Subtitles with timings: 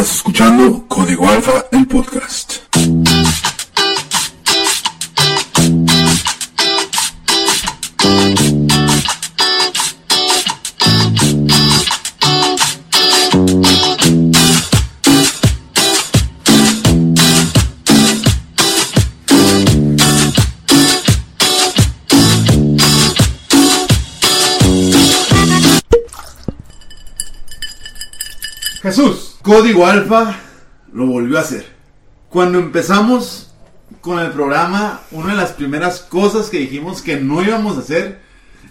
[0.00, 2.54] Estás escuchando Código Alfa, el podcast.
[28.82, 30.38] Jesús, Código Alfa
[30.92, 31.64] lo volvió a hacer.
[32.28, 33.50] Cuando empezamos
[34.02, 38.20] con el programa, una de las primeras cosas que dijimos que no íbamos a hacer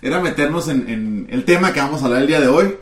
[0.03, 2.75] era meternos en, en el tema que vamos a hablar el día de hoy.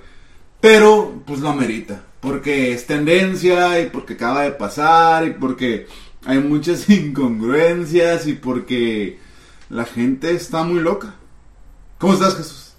[0.60, 2.04] Pero, pues lo amerita.
[2.20, 5.88] Porque es tendencia y porque acaba de pasar y porque
[6.26, 9.18] hay muchas incongruencias y porque
[9.70, 11.16] la gente está muy loca.
[12.00, 12.74] ¿Cómo estás, Jesús?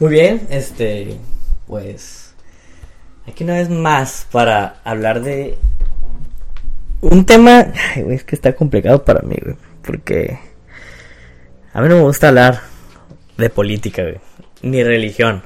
[0.00, 1.18] Muy bien, este,
[1.66, 2.19] pues
[3.26, 5.58] aquí una vez más para hablar de
[7.00, 10.38] un tema, ay, güey, es que está complicado para mí, güey, porque
[11.72, 12.60] a mí no me gusta hablar
[13.36, 14.18] de política, güey,
[14.62, 15.42] ni religión.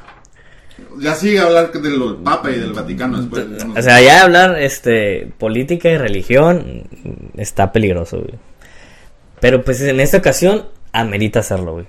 [0.99, 3.47] Ya sigue hablar del Papa y del Vaticano después.
[3.77, 6.89] O sea, ya hablar este política y religión
[7.37, 8.35] está peligroso, güey.
[9.41, 11.87] Pero pues en esta ocasión amerita hacerlo, güey.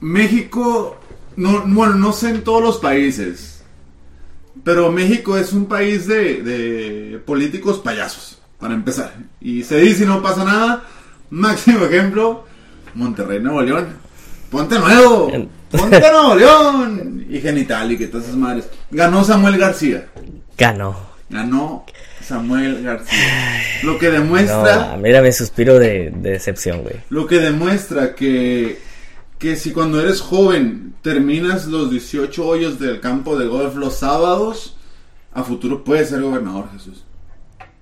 [0.00, 0.98] México,
[1.36, 3.53] no, bueno, no sé en todos los países,
[4.64, 9.12] pero México es un país de, de políticos payasos, para empezar.
[9.40, 10.84] Y se dice y no pasa nada.
[11.30, 12.44] Máximo ejemplo,
[12.94, 13.88] Monterrey, Nuevo León.
[14.50, 15.30] Ponte nuevo,
[15.70, 17.26] ponte Nuevo León.
[17.28, 18.68] Y genital y que todas esas madres.
[18.90, 20.06] Ganó Samuel García.
[20.56, 20.96] Ganó.
[21.28, 21.84] Ganó
[22.22, 23.60] Samuel García.
[23.82, 24.92] Lo que demuestra...
[24.92, 26.96] No, mira mi suspiro de, de decepción, güey.
[27.10, 28.78] Lo que demuestra que,
[29.44, 34.74] que si cuando eres joven terminas los 18 hoyos del campo de golf los sábados,
[35.34, 37.04] a futuro puedes ser gobernador, Jesús.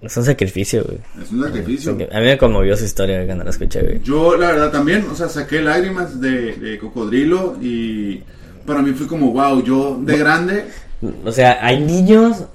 [0.01, 0.99] Es un sacrificio, güey.
[1.23, 1.93] Es un sacrificio.
[1.93, 4.03] A mí me conmovió su historia cuando la escuché, güey.
[4.03, 8.25] Yo, la verdad, también, o sea, saqué lágrimas de, de cocodrilo y
[8.67, 10.65] para mí fue como, wow, yo de grande,
[11.25, 12.47] O sea, hay niños,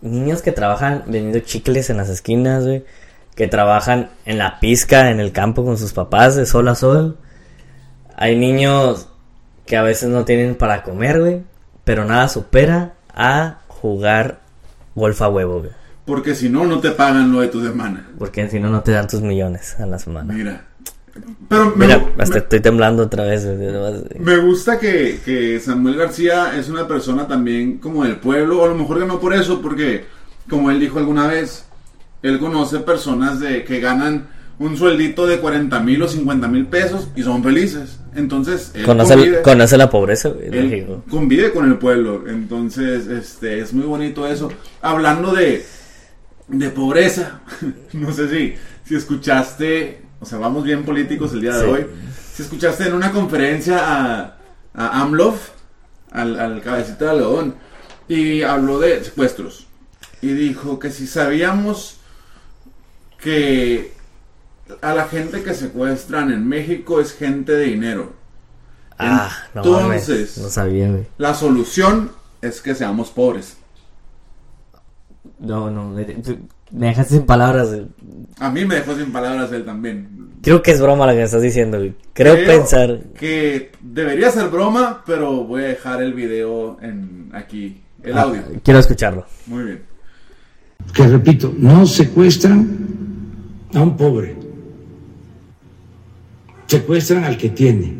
[0.00, 2.82] niños que trabajan vendiendo chicles en las esquinas, güey.
[3.36, 7.18] Que trabajan en la pizca, en el campo con sus papás de sol a sol.
[8.20, 9.08] Hay niños
[9.64, 11.42] que a veces no tienen para comer, güey.
[11.84, 14.40] Pero nada supera a jugar
[14.94, 15.70] golf a huevo, güey.
[16.04, 18.08] porque si no, no te pagan lo de tu semana.
[18.18, 20.34] Porque si no, no te dan tus millones a la semana.
[20.34, 20.64] Mira.
[21.48, 23.44] Pero me, Mira, me- hasta estoy temblando otra vez,
[24.18, 28.68] Me gusta que, que Samuel García es una persona también como del pueblo, o a
[28.68, 30.04] lo mejor ganó por eso, porque
[30.48, 31.66] como él dijo alguna vez,
[32.22, 37.08] él conoce personas de que ganan un sueldito de 40 mil o 50 mil pesos
[37.14, 37.98] y son felices.
[38.14, 40.48] Entonces, él Conoce, convive, conoce la pobreza, güey.
[40.48, 42.24] él convive con el pueblo.
[42.28, 44.50] Entonces, este, es muy bonito eso.
[44.82, 45.64] Hablando de,
[46.48, 47.40] de pobreza,
[47.92, 48.54] no sé si,
[48.84, 51.70] si escuchaste, o sea, vamos bien políticos el día de Sí.
[51.70, 51.86] hoy.
[52.34, 54.36] Si escuchaste en una conferencia a,
[54.74, 55.50] a AMLOF,
[56.10, 57.54] al, al cabecita de algodón,
[58.08, 59.66] y habló de secuestros.
[60.22, 61.98] Y dijo que si sabíamos
[63.20, 63.92] que
[64.82, 68.12] a la gente que secuestran en México es gente de dinero.
[68.98, 70.38] Ah, no Entonces- mames.
[70.38, 71.06] No sabía, güey.
[71.18, 72.10] La solución
[72.42, 73.56] es que seamos pobres.
[75.38, 75.90] No, no.
[75.90, 76.04] Me,
[76.72, 77.86] me dejaste sin palabras, güey.
[78.40, 80.28] A mí me dejó sin palabras él también.
[80.42, 81.94] Creo que es broma lo que me estás diciendo, güey.
[82.12, 83.00] Creo, pensar.
[83.18, 88.42] que debería ser broma, pero voy a dejar el video en aquí, el Ah, audio.
[88.62, 89.26] quiero escucharlo.
[89.46, 89.82] Muy bien.
[90.94, 92.78] que repito, no secuestran
[93.74, 94.36] a un pobre,
[96.68, 97.94] secuestran al que tiene.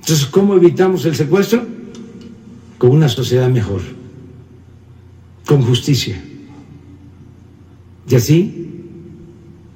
[0.00, 1.62] Entonces, ¿cómo evitamos el secuestro?
[2.78, 3.80] Con una sociedad mejor,
[5.46, 6.22] con justicia.
[8.08, 8.84] Y así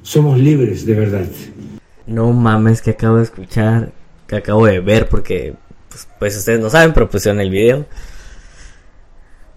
[0.03, 1.27] somos libres de verdad.
[2.07, 3.93] No mames, que acabo de escuchar.
[4.27, 5.55] Que acabo de ver, porque.
[5.89, 7.87] Pues, pues ustedes no saben, pero pusieron el video.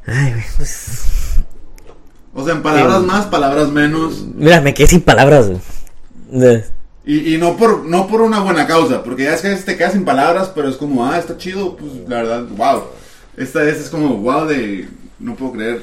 [0.05, 0.43] Ay, güey.
[0.57, 1.37] Pues,
[2.33, 3.05] O sea, en palabras Sí.
[3.07, 4.25] más, palabras menos.
[4.35, 6.63] mira, me quedé sin palabras, güey.
[7.07, 9.77] De- Y, y no por no por una buena causa, porque ya es que te
[9.77, 12.83] quedas sin palabras, pero es como, ah, está chido, pues la verdad, wow.
[13.37, 14.87] Esta vez es como, wow, de,
[15.19, 15.81] no puedo creer,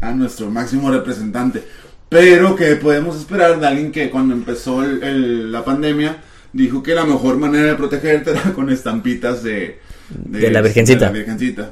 [0.00, 1.64] a nuestro máximo representante.
[2.08, 6.22] Pero que podemos esperar de alguien que cuando empezó el- el- la pandemia
[6.52, 9.78] dijo que la mejor manera de protegerte era con estampitas de,
[10.08, 11.00] De la Virgencita.
[11.00, 11.70] de la Virgencita.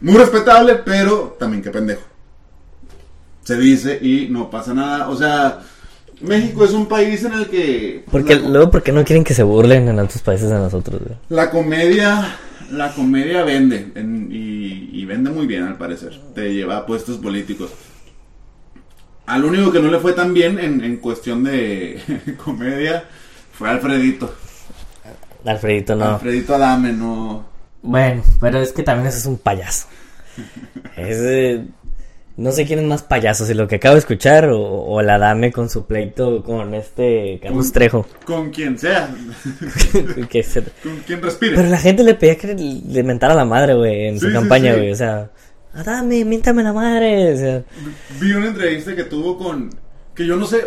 [0.00, 2.02] Muy respetable, pero también que pendejo.
[3.42, 5.08] Se dice y no pasa nada.
[5.08, 5.60] O sea,
[6.20, 9.42] México es un país en el que Porque la, luego, porque no quieren que se
[9.44, 11.16] burlen en otros países de nosotros, güey?
[11.28, 12.36] la comedia
[12.70, 16.20] la comedia vende en- y, y vende muy bien al parecer.
[16.34, 17.70] Te lleva a puestos políticos.
[19.26, 22.00] Al único que no le fue tan bien en, en cuestión de
[22.44, 23.04] comedia
[23.52, 24.34] fue Alfredito.
[25.44, 26.14] Alfredito no.
[26.14, 27.46] Alfredito Adame, no.
[27.82, 29.86] Bueno, pero es que también ese es un payaso.
[30.96, 31.64] Es, eh,
[32.38, 35.18] no sé quién es más payaso, si lo que acabo de escuchar o, o la
[35.18, 38.06] dame con su pleito con este Carlos Trejo.
[38.24, 39.14] Con quien sea,
[40.30, 41.56] Que se- con quien respire.
[41.56, 44.32] Pero la gente le pedía que le mentara a la madre, güey, en su Sí,
[44.32, 44.78] campaña, sí.
[44.78, 44.92] güey.
[44.92, 45.30] O sea,
[45.74, 47.34] Adame, miéntame la madre.
[47.34, 47.62] O sea,
[48.20, 49.70] Vi una entrevista que tuvo con.
[50.14, 50.66] Que yo no sé.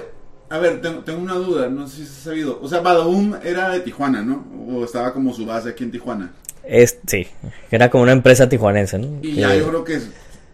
[0.49, 2.59] A ver, tengo, tengo una duda, no sé si se ha sabido.
[2.61, 4.45] O sea, Badaboom era de Tijuana, ¿no?
[4.69, 6.31] O estaba como su base aquí en Tijuana.
[6.65, 7.25] es, sí,
[7.71, 9.19] era como una empresa tijuanense, ¿no?
[9.21, 9.99] Y Que- ya yo creo que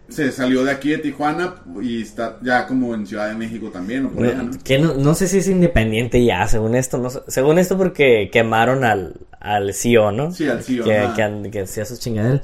[0.08, 4.06] se salió de aquí de Tijuana y está ya como en Ciudad de México también,
[4.06, 4.50] o por allá, ¿no?
[4.64, 8.84] que no, no sé si es independiente ya, según esto, no según esto porque quemaron
[8.84, 10.32] al, al CEO, ¿no?
[10.32, 12.42] Sí, al CEO, Que, que, que hacía sus chingaderas.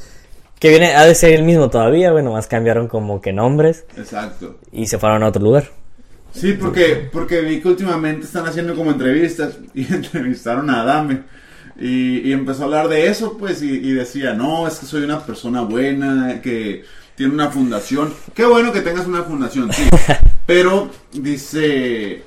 [0.58, 4.58] Que viene, ha de ser el mismo todavía, bueno, más cambiaron como que nombres Exacto.
[4.70, 5.70] y se fueron a otro lugar.
[6.32, 11.22] Sí, porque, porque vi que últimamente están haciendo como entrevistas y entrevistaron a Adame.
[11.78, 15.02] Y, y empezó a hablar de eso, pues, y, y decía, no, es que soy
[15.02, 16.84] una persona buena, que
[17.16, 18.12] tiene una fundación.
[18.34, 19.84] Qué bueno que tengas una fundación, sí.
[20.46, 22.25] Pero, dice,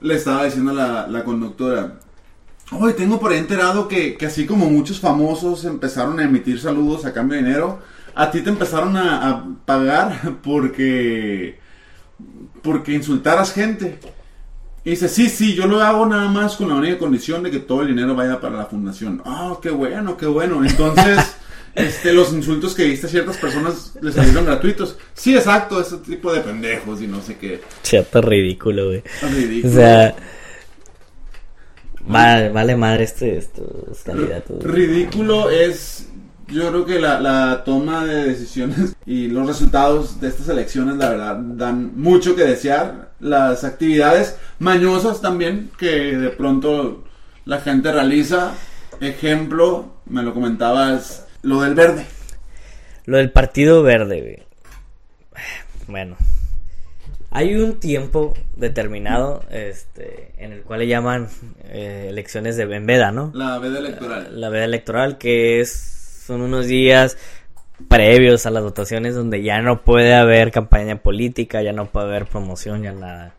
[0.00, 1.98] le estaba diciendo la, la conductora,
[2.72, 7.04] Hoy tengo por ahí enterado que, que así como muchos famosos empezaron a emitir saludos
[7.04, 7.80] a cambio de dinero,
[8.14, 11.58] a ti te empezaron a, a pagar porque
[12.62, 13.98] porque insultaras gente.
[14.84, 17.58] Y dice, sí, sí, yo lo hago nada más con la única condición de que
[17.58, 19.22] todo el dinero vaya para la fundación.
[19.24, 20.64] Ah, qué bueno, qué bueno.
[20.64, 21.36] Entonces,
[21.74, 24.96] este, los insultos que diste a ciertas personas les salieron gratuitos.
[25.14, 27.60] Sí, exacto, ese tipo de pendejos y no sé qué.
[27.82, 29.02] Chato ridículo, güey.
[29.22, 29.72] Es ridículo.
[29.72, 30.16] O sea,
[32.06, 34.62] vale, vale madre este, estos candidatos.
[34.62, 36.08] Ridículo es,
[36.48, 41.10] yo creo que la, la toma de decisiones y los resultados de estas elecciones, la
[41.10, 43.12] verdad, dan mucho que desear.
[43.18, 47.04] Las actividades mañosas también que de pronto
[47.46, 48.52] la gente realiza.
[49.00, 52.06] Ejemplo, me lo comentabas, lo del verde.
[53.06, 54.42] Lo del Partido Verde, güey.
[55.86, 56.16] Bueno.
[57.30, 61.28] Hay un tiempo determinado este, en el cual le llaman
[61.64, 63.32] eh, elecciones de en veda, ¿no?
[63.34, 64.40] La veda electoral.
[64.40, 67.18] La veda electoral, que es, son unos días
[67.88, 72.26] previos a las votaciones donde ya no puede haber campaña política, ya no puede haber
[72.26, 73.34] promoción, ya nada.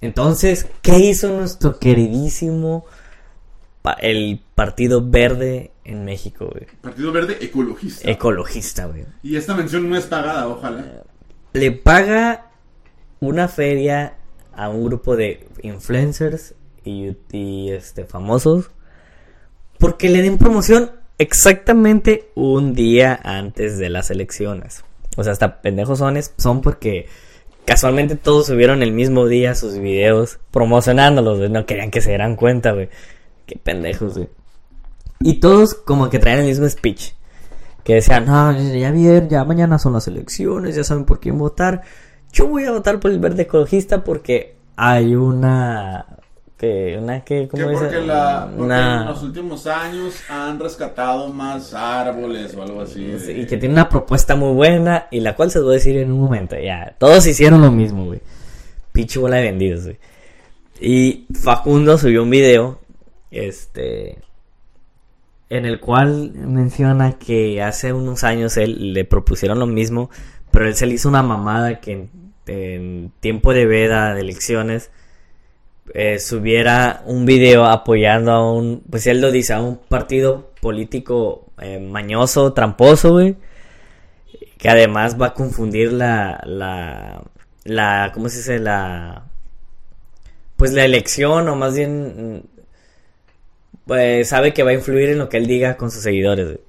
[0.00, 2.86] Entonces, ¿qué hizo nuestro queridísimo
[3.82, 6.66] pa- el Partido Verde en México, güey?
[6.80, 8.10] Partido Verde Ecologista.
[8.10, 9.04] Ecologista, güey.
[9.22, 11.02] y esta mención no es pagada, ojalá.
[11.52, 12.50] Le paga
[13.20, 14.16] una feria
[14.52, 16.54] a un grupo de influencers
[16.84, 18.70] y, y, este famosos
[19.78, 24.84] porque le den promoción exactamente un día antes de las elecciones.
[25.16, 27.06] O sea, hasta pendejos son, son porque
[27.64, 31.50] casualmente todos subieron el mismo día sus videos promocionándolos, güey.
[31.50, 32.88] No querían que se dieran cuenta, güey.
[33.46, 34.28] Qué pendejos, güey.
[35.24, 37.12] Y todos como que traen el mismo speech.
[37.82, 41.82] Que decían, no, ya bien, ya mañana son las elecciones, ya saben por quién votar.
[42.32, 46.06] Yo voy a votar por el verde ecologista porque hay una...
[46.56, 47.84] Que, una que, Que ¿cómo dice?
[47.84, 53.18] porque, la, porque Una- en los últimos años han rescatado más árboles o algo así.
[53.18, 55.96] Sí, y que tiene una propuesta muy buena y la cual se voy a decir
[55.98, 56.56] en un momento.
[56.58, 58.20] Ya, todos hicieron lo mismo, güey.
[58.92, 59.98] Pinche bola de vendidos, güey.
[60.80, 62.78] Y Facundo subió un video,
[63.30, 64.18] este,
[65.50, 70.10] en el cual menciona que hace unos años él le propusieron lo mismo,
[70.50, 72.08] pero él se le hizo una mamada que
[72.46, 74.90] en, tiempo de veda de elecciones
[75.94, 81.46] eh, subiera un video apoyando a un, pues él lo dice, a un partido político
[81.60, 83.36] eh, mañoso, tramposo, güey,
[84.58, 87.22] que además va a confundir la, la,
[87.64, 88.58] la, ¿cómo se dice?
[88.58, 89.24] La,
[90.56, 92.44] pues la elección, o más bien,
[93.86, 96.60] pues sabe que va a influir en lo que él diga con sus seguidores, güey.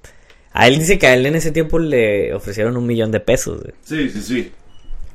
[0.52, 3.60] A él dice que a él en ese tiempo le ofrecieron un millón de pesos,
[3.62, 3.74] güey.
[3.84, 4.52] Sí, sí, sí.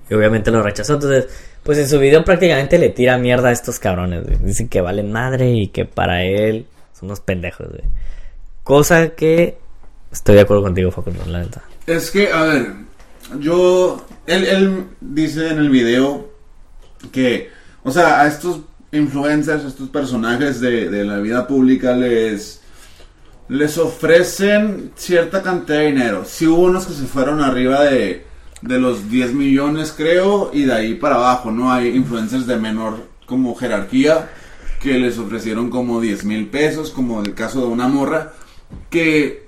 [0.10, 0.93] Y obviamente lo rechazó.
[0.93, 1.27] Entonces,
[1.63, 4.38] pues en su video prácticamente le tira mierda a estos cabrones, güey.
[4.43, 7.84] Dicen que valen madre y que para él son unos pendejos, güey.
[8.63, 9.58] Cosa que
[10.12, 11.63] estoy de acuerdo contigo, Facundo, la neta.
[11.88, 12.67] Es que, a ver,
[13.39, 14.05] yo.
[14.27, 16.29] Él, él dice en el video
[17.12, 17.50] que,
[17.84, 18.60] o sea, a estos
[18.91, 22.60] influencers, estos personajes de, de la vida pública les.
[23.48, 26.24] Les ofrecen cierta cantidad de dinero.
[26.25, 28.25] Si hubo unos que se fueron arriba de,
[28.62, 31.69] de los 10 millones, creo, y de ahí para abajo, ¿no?
[31.69, 34.29] Hay influencers de menor como jerarquía
[34.81, 38.33] que les ofrecieron como 10 mil pesos, como el caso de una morra,
[38.89, 39.45] que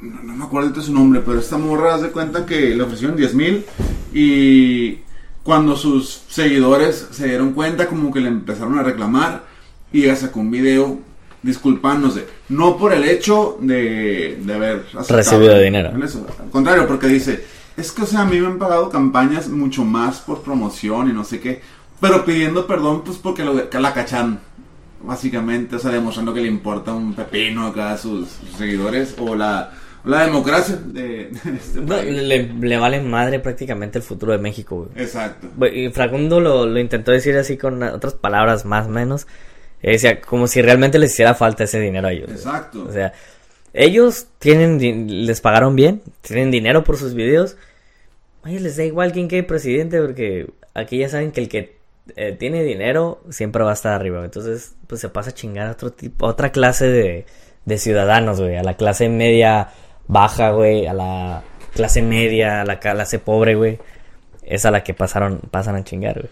[0.00, 3.16] no, no me acuerdo de su nombre, pero esta morra hace cuenta que le ofrecieron
[3.16, 3.64] 10 mil
[4.12, 4.98] y
[5.44, 9.44] cuando sus seguidores se dieron cuenta como que le empezaron a reclamar
[9.92, 10.98] y ella sacó un video
[11.42, 15.92] disculpándose, no por el hecho de, de haber Recibido dinero.
[16.02, 17.44] eso, al contrario, porque dice,
[17.76, 21.12] es que o sea, a mí me han pagado campañas mucho más por promoción y
[21.12, 21.60] no sé qué,
[22.00, 24.40] pero pidiendo perdón pues porque lo, la cachan
[25.02, 29.34] básicamente, o sea, demostrando que le importa un pepino acá a sus, sus seguidores o
[29.34, 29.70] la,
[30.04, 34.76] la democracia de, de este No, le, le vale madre prácticamente el futuro de México,
[34.76, 35.04] güey.
[35.04, 35.48] Exacto.
[35.72, 39.26] Y Facundo lo, lo intentó decir así con otras palabras más o menos.
[39.82, 42.26] Eh, Decía, como si realmente les hiciera falta ese dinero a ellos.
[42.26, 42.36] güey.
[42.38, 42.84] Exacto.
[42.88, 43.12] O sea,
[43.72, 47.56] ellos tienen, les pagaron bien, tienen dinero por sus videos.
[48.42, 51.76] A ellos les da igual quién quede presidente porque aquí ya saben que el que
[52.16, 54.22] eh, tiene dinero siempre va a estar arriba.
[54.24, 57.26] Entonces, pues se pasa a chingar a otro tipo, a otra clase de,
[57.64, 58.56] de ciudadanos, güey.
[58.56, 59.70] A la clase media
[60.08, 60.86] baja, güey.
[60.86, 61.42] A la
[61.74, 63.78] clase media, a la clase pobre, güey.
[64.42, 66.30] Es a la que pasaron, pasan a chingar, güey.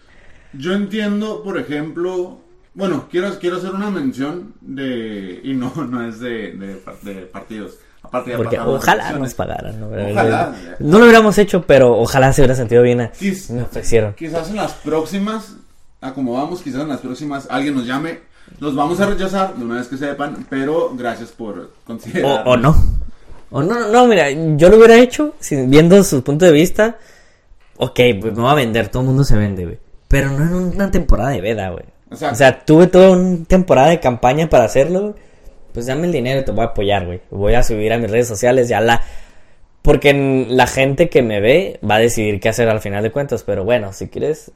[0.55, 2.39] Yo entiendo, por ejemplo,
[2.75, 7.15] bueno, quiero, quiero hacer una mención de, y no, no es de, de, par- de
[7.27, 7.79] partidos.
[8.05, 9.87] Aparte ya Porque ojalá nos pagaran, ¿no?
[9.87, 10.55] Ojalá.
[10.81, 13.01] No lo hubiéramos hecho, pero ojalá se hubiera sentido bien.
[13.01, 13.13] a-
[13.51, 14.13] Me ofrecieron.
[14.15, 15.55] Quizás en las próximas,
[16.01, 18.19] a como vamos, quizás en las próximas alguien nos llame.
[18.59, 22.43] Los vamos a rechazar de una vez que sepan, pero gracias por O, considerar.
[22.45, 22.75] o no.
[23.53, 26.97] O no, no, mira, yo lo hubiera hecho viendo su punto de vista.
[27.77, 29.79] Ok, pues me va a vender, todo el mundo se vende, güey.
[30.09, 31.85] Pero no en una temporada de veda, güey.
[32.11, 35.15] O sea, tuve toda una temporada de campaña para hacerlo.
[35.73, 37.21] Pues dame el dinero y te voy a apoyar, güey.
[37.31, 39.03] Voy a subir a mis redes sociales, ya la...
[39.81, 43.43] Porque la gente que me ve va a decidir qué hacer al final de cuentas.
[43.43, 44.53] Pero bueno, si quieres,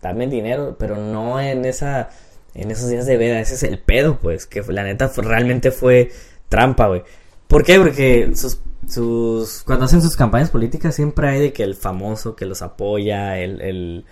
[0.00, 2.10] dame el dinero, pero no en esa...
[2.54, 4.46] En esos días de veda, ese es el pedo, pues.
[4.46, 6.10] Que la neta fue- realmente fue
[6.48, 7.02] trampa, güey.
[7.52, 7.78] ¿Por qué?
[7.78, 9.62] Porque sus, sus...
[9.64, 13.60] Cuando hacen sus campañas políticas siempre hay de que el famoso que los apoya, el...
[13.60, 14.04] el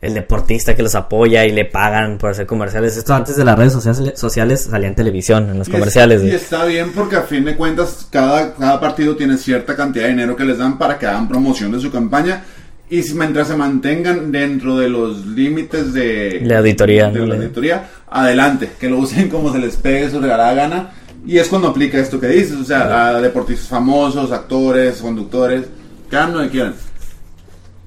[0.00, 2.96] el deportista que los apoya y le pagan por hacer comerciales.
[2.96, 6.22] Esto antes de las redes sociales, sociales salía en televisión, en los Y es- comerciales.
[6.24, 10.10] Y está bien porque a fin de cuentas cada, cada partido tiene cierta cantidad de
[10.10, 12.42] dinero que les dan para que hagan promoción de su campaña.
[12.90, 17.26] Y mientras se mantengan dentro de los límites de La auditoría, de ¿no?
[17.26, 20.90] la auditoría, adelante, que lo usen como se les pegue su regalada gana.
[21.24, 25.66] Y es cuando aplica esto que dices, o sea, a deportistas famosos, actores, conductores,
[26.10, 26.74] que hagan lo que quieran.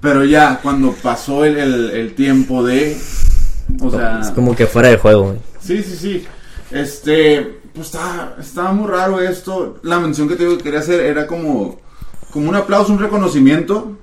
[0.01, 2.97] Pero ya, cuando pasó el, el- el tiempo de...
[3.81, 5.23] O sea, es como que fuera de juego.
[5.23, 5.37] güey.
[5.59, 6.25] Sí, sí, sí.
[6.71, 9.79] Este, pues está, estaba muy raro esto.
[9.83, 11.79] La mención que te digo que quería hacer era como,
[12.31, 13.97] como un aplauso, un reconocimiento.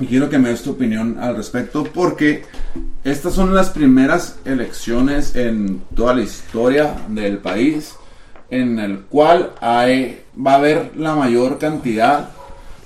[0.00, 2.44] Y quiero que me des tu opinión al respecto porque
[3.04, 7.94] estas son las primeras elecciones en toda la historia del país
[8.50, 12.30] en el cual va a haber la mayor cantidad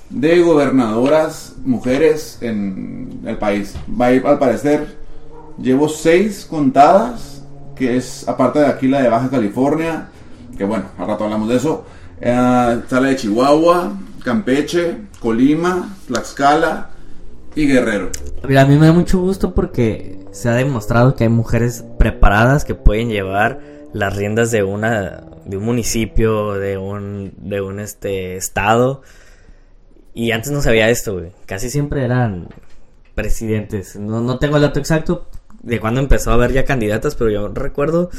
[0.09, 3.75] de gobernadoras mujeres en el país.
[3.99, 4.95] Va a ir, al parecer,
[5.57, 7.43] llevo seis contadas,
[7.75, 10.09] que es aparte de aquí la de Baja California,
[10.57, 11.85] que bueno, al rato hablamos de eso.
[12.21, 13.93] Eh, está la de Chihuahua,
[14.23, 16.89] Campeche, Colima, Tlaxcala
[17.55, 18.09] y Guerrero.
[18.47, 22.65] Mira, a mí me da mucho gusto porque se ha demostrado que hay mujeres preparadas
[22.65, 23.61] que pueden llevar
[23.93, 29.01] las riendas de una de un municipio, de un de un este estado.
[30.13, 31.31] Y antes no sabía esto, güey.
[31.45, 32.49] Casi siempre eran
[33.15, 33.95] presidentes.
[33.95, 35.27] No, no tengo el dato exacto
[35.63, 38.09] de cuándo empezó a haber ya candidatas, pero yo recuerdo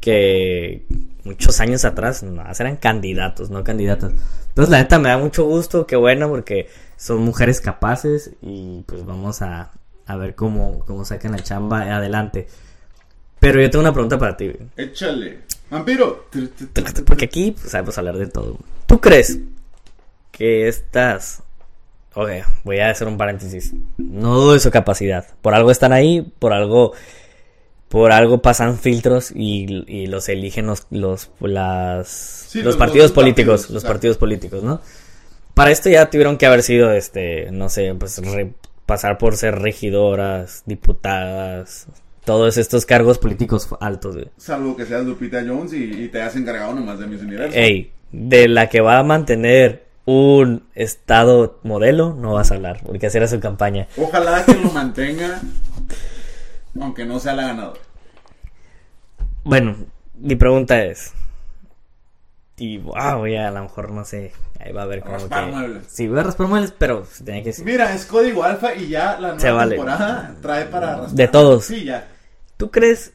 [0.00, 0.86] que
[1.24, 4.12] muchos años atrás más eran candidatos, no candidatas.
[4.48, 9.04] Entonces la neta me da mucho gusto, qué bueno, porque son mujeres capaces y pues
[9.06, 9.72] vamos a,
[10.06, 12.48] a ver cómo, cómo sacan la chamba adelante.
[13.40, 14.68] Pero yo tengo una pregunta para ti, güey.
[14.76, 15.40] Échale.
[15.70, 16.26] Vampiro.
[17.06, 18.58] Porque aquí pues, sabemos hablar de todo.
[18.86, 19.38] ¿Tú crees
[20.30, 21.42] que estas...
[22.14, 22.28] Ok,
[22.64, 23.72] voy a hacer un paréntesis.
[23.96, 25.26] No dudo de su capacidad.
[25.42, 26.92] Por algo están ahí, por algo...
[27.88, 33.06] Por algo pasan filtros y, y los eligen los, los, las, Sí, los los- partidos
[33.06, 33.62] los políticos.
[33.62, 34.80] partidos, los partidos políticos, ¿no?
[35.54, 38.52] Para esto ya tuvieron que haber sido, este, no sé, pues re-
[38.86, 41.88] pasar por ser regidoras, diputadas,
[42.24, 44.28] todos estos cargos políticos altos, güey.
[44.36, 47.56] Salvo que seas Lupita Jones y, y te has encargado nomás de mis universos.
[47.56, 53.06] Ey, de la que va a mantener un estado modelo, no vas a hablar, porque
[53.06, 53.86] así era su campaña.
[53.96, 55.40] Ojalá que lo mantenga,
[56.80, 57.80] aunque no sea la ganadora.
[59.44, 59.76] Bueno,
[60.14, 61.12] mi pregunta es.
[62.56, 64.32] Y ah, voy a, a lo mejor no sé.
[64.60, 65.52] Ahí va a haber como Raspar que.
[65.52, 65.86] muebles.
[65.88, 67.54] Sí, voy a raspar muebles, pero se tenía que.
[67.64, 69.76] Mira, es código alfa y ya la nueva vale.
[69.76, 71.14] temporada trae para raspar.
[71.14, 71.64] De todos.
[71.64, 72.08] Sí, ya.
[72.56, 73.12] ¿Tú crees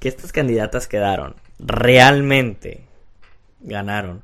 [0.00, 2.84] que estas candidatas quedaron realmente
[3.60, 4.22] ganaron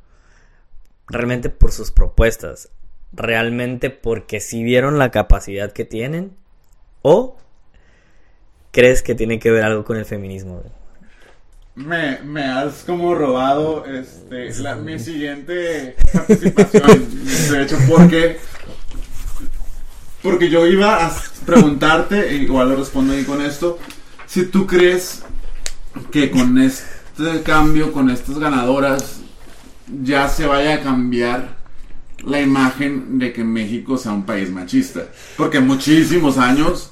[1.09, 2.69] realmente por sus propuestas,
[3.13, 6.37] realmente porque si vieron la capacidad que tienen
[7.03, 7.37] o
[8.71, 10.63] crees que tiene que ver algo con el feminismo.
[11.87, 17.09] Me, me has como robado este, la, mi siguiente participación.
[17.51, 18.39] De hecho, porque,
[20.23, 21.13] porque yo iba a
[21.47, 23.79] preguntarte, igual lo respondo ahí con esto,
[24.27, 25.23] si tú crees
[26.11, 29.21] que con este cambio, con estas ganadoras,
[30.03, 31.57] ya se vaya a cambiar
[32.25, 35.07] la imagen de que México sea un país machista.
[35.37, 36.90] Porque muchísimos años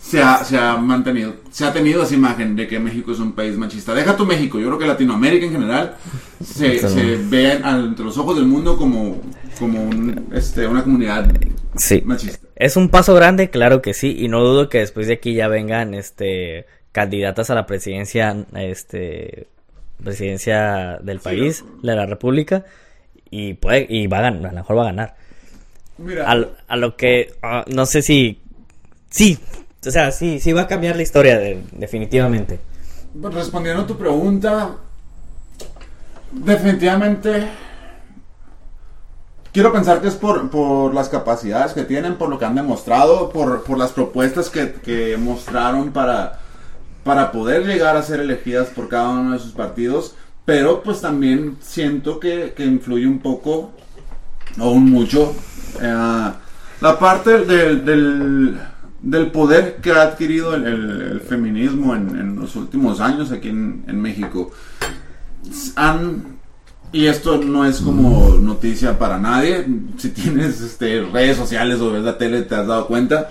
[0.00, 3.32] se ha, se ha mantenido, se ha tenido esa imagen de que México es un
[3.32, 3.94] país machista.
[3.94, 5.96] Deja tu México, yo creo que Latinoamérica en general
[6.42, 9.20] se, se ve ante los ojos del mundo como,
[9.58, 11.30] como un, este, una comunidad
[11.76, 12.02] Sí.
[12.04, 12.46] machista.
[12.56, 15.48] Es un paso grande, claro que sí, y no dudo que después de aquí ya
[15.48, 19.46] vengan este candidatas a la presidencia este
[20.02, 22.64] presidencia del país, de la República
[23.30, 25.14] y puede y va a ganar, a lo mejor va a ganar.
[25.98, 28.40] Mira, A, lo- a lo que ah, no sé si
[29.10, 29.38] sí,
[29.86, 32.60] o sea, sí, sí va a cambiar la historia de- definitivamente.
[33.14, 34.76] Respondiendo a tu pregunta,
[36.32, 37.48] definitivamente
[39.52, 43.30] quiero pensar que es por, por las capacidades que tienen, por lo que han demostrado,
[43.30, 46.38] por, por las propuestas que, que mostraron para,
[47.02, 51.56] para poder llegar a ser elegidas por cada uno de sus partidos, pero pues también
[51.60, 53.72] siento que, que influye un poco
[54.60, 55.32] o un mucho
[55.80, 56.30] eh,
[56.80, 58.60] la parte del,
[59.02, 63.48] del poder que ha adquirido el, el- el feminismo en, en los últimos años aquí
[63.48, 64.50] en, en México.
[65.76, 66.24] Han,
[66.92, 69.66] y esto no es como noticia para nadie,
[69.96, 73.30] si tienes este, redes sociales o ves la tele te has dado cuenta,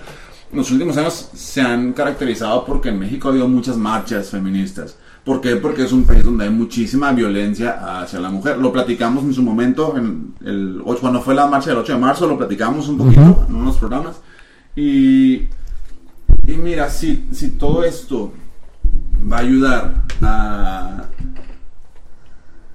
[0.52, 4.96] los últimos años se han caracterizado porque en México ha habido muchas marchas feministas.
[5.24, 5.56] ¿Por qué?
[5.56, 8.56] Porque es un país donde hay muchísima violencia hacia la mujer.
[8.58, 11.98] Lo platicamos en su momento, en el 8, cuando fue la marcha del 8 de
[11.98, 14.16] marzo, lo platicamos un poquito en unos programas.
[14.74, 15.42] Y,
[16.50, 18.32] y mira, si, si todo esto
[19.30, 21.04] va a ayudar a,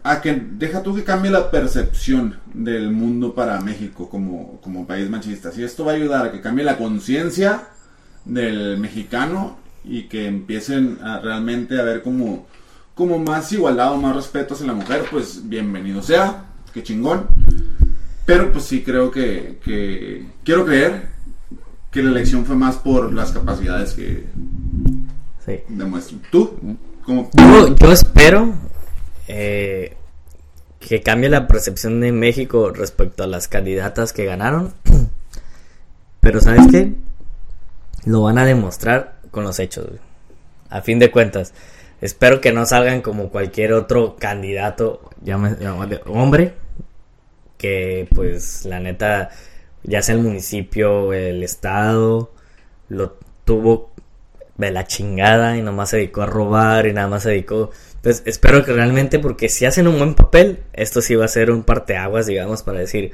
[0.04, 5.10] a que, deja tú que cambie la percepción del mundo para México como, como país
[5.10, 5.52] machista.
[5.52, 7.68] Si esto va a ayudar a que cambie la conciencia
[8.24, 12.48] del mexicano y que empiecen a realmente a ver como,
[12.94, 17.28] como más igualdad más respeto hacia la mujer, pues bienvenido sea, que chingón.
[18.26, 21.15] Pero pues sí creo que, que quiero creer
[21.96, 24.26] que la elección fue más por las capacidades que
[25.46, 25.60] Sí.
[25.70, 26.22] demuestran.
[26.30, 26.58] ¿Tú?
[27.06, 27.30] ¿Cómo?
[27.34, 28.54] Yo, yo espero
[29.30, 29.96] eh,
[30.80, 34.74] que cambie la percepción de México respecto a las candidatas que ganaron.
[36.20, 36.94] Pero ¿sabes qué?
[38.06, 39.86] Lo van a demostrar con los hechos.
[39.88, 40.00] güey.
[40.70, 41.54] A fin de cuentas,
[42.02, 45.00] espero que no salgan como cualquier otro candidato,
[46.08, 46.56] hombre,
[47.58, 49.30] que pues la neta,
[49.88, 52.32] ya sea el municipio, el estado,
[52.90, 53.92] lo tuvo
[54.58, 57.72] de la chingada y nomás se dedicó a robar y nada más se dedicó.
[57.96, 61.52] Entonces espero que realmente, porque si hacen un buen papel, esto sí va a ser
[61.52, 63.12] un parteaguas, digamos, para decir,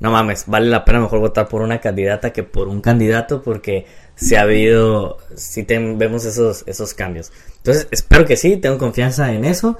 [0.00, 3.86] no mames, vale la pena mejor votar por una candidata que por un candidato, porque
[4.14, 7.32] si ha habido, si vemos esos, esos cambios.
[7.58, 9.78] Entonces espero que sí, tengo confianza en eso.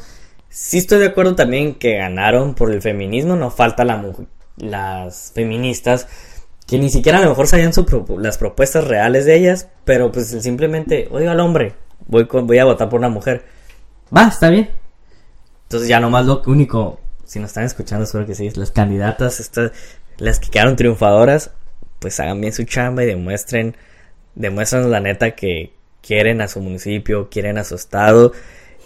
[0.48, 4.02] Sí estoy de acuerdo también que ganaron por el feminismo, no falta la
[4.58, 6.06] las feministas
[6.72, 10.10] que ni siquiera a lo mejor sabían su propu- las propuestas reales de ellas, pero
[10.10, 11.74] pues simplemente, oiga al hombre,
[12.06, 13.44] voy, con- voy a votar por una mujer.
[14.16, 14.70] Va, está bien.
[15.64, 19.72] Entonces ya nomás lo único, si nos están escuchando, espero que sí, las candidatas, estas,
[20.18, 21.50] las que quedaron triunfadoras,
[21.98, 23.76] pues hagan bien su chamba y demuestren,
[24.34, 28.32] demuestren la neta que quieren a su municipio, quieren a su estado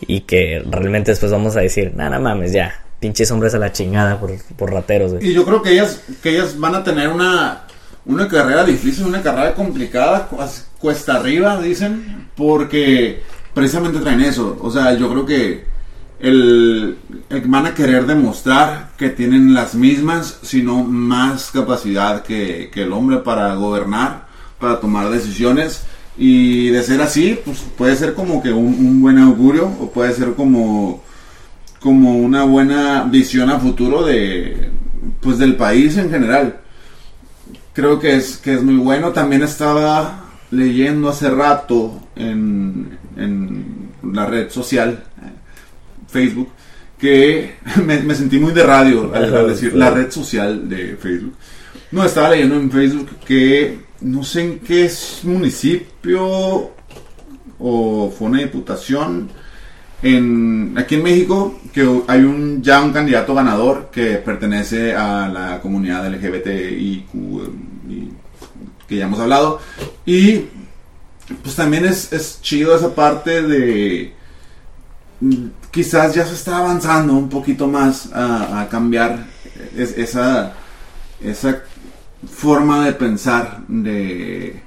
[0.00, 4.18] y que realmente después vamos a decir, nada mames, ya, pinches hombres a la chingada
[4.20, 5.14] por, por rateros.
[5.22, 7.65] Y yo creo que ellas, que ellas van a tener una,
[8.06, 10.38] una carrera difícil, una carrera complicada, cu-
[10.78, 13.22] cuesta arriba, dicen, porque
[13.54, 14.56] precisamente traen eso.
[14.60, 15.64] O sea, yo creo que
[16.20, 16.96] el,
[17.46, 23.18] van a querer demostrar que tienen las mismas, sino más capacidad que, que el hombre
[23.18, 24.26] para gobernar,
[24.58, 25.82] para tomar decisiones.
[26.18, 30.12] Y de ser así, pues puede ser como que un, un buen augurio o puede
[30.14, 31.04] ser como
[31.78, 34.70] como una buena visión a futuro de
[35.20, 36.60] pues del país en general.
[37.76, 39.12] Creo que es que es muy bueno.
[39.12, 45.30] También estaba leyendo hace rato en, en la red social eh,
[46.08, 46.48] Facebook
[46.98, 51.34] que me, me sentí muy de radio al, al decir la red social de Facebook.
[51.92, 56.70] No, estaba leyendo en Facebook que no sé en qué es municipio
[57.58, 59.28] o fue una diputación
[60.76, 66.06] aquí en México que hay un, ya un candidato ganador que pertenece a la comunidad
[66.06, 67.14] LGBTIQ
[67.88, 68.10] y-
[68.88, 69.60] que ya hemos hablado.
[70.04, 70.42] Y
[71.42, 74.14] pues también es, es chido esa parte de...
[75.20, 79.26] mm, Quizás ya se está avanzando un poquito más a, cambiar
[79.76, 80.54] es- esa,
[81.20, 81.62] esa
[82.30, 84.62] forma de pensar de,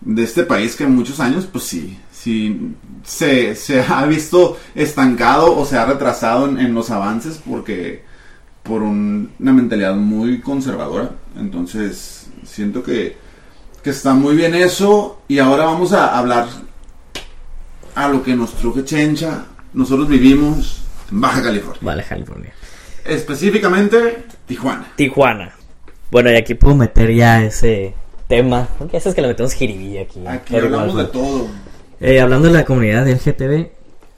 [0.00, 2.72] de este país que en muchos años, pues sí, sí
[3.04, 8.02] se, se ha visto estancado o se ha retrasado en, en los avances porque
[8.62, 11.10] por un- una mentalidad muy conservadora.
[11.38, 13.16] Entonces, siento que,
[13.82, 15.20] que está muy bien eso.
[15.28, 16.46] Y ahora vamos a hablar
[17.94, 19.44] a lo que nos truje Chencha.
[19.74, 21.80] Nosotros vivimos en Baja California.
[21.82, 22.52] Vale, California.
[23.04, 24.86] Específicamente, Tijuana.
[24.96, 25.52] Tijuana.
[26.10, 27.92] Bueno, y aquí puedo meter ya ese
[28.28, 28.66] tema.
[28.78, 30.26] Porque eso es que le metemos jiribilla aquí.
[30.26, 31.48] Aquí hablamos de todo.
[32.06, 33.52] Eh, hablando de la comunidad del GTV,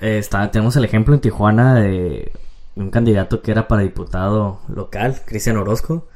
[0.01, 2.33] eh, está, tenemos el ejemplo en Tijuana de
[2.75, 6.07] un candidato que era para diputado local, Cristian Orozco,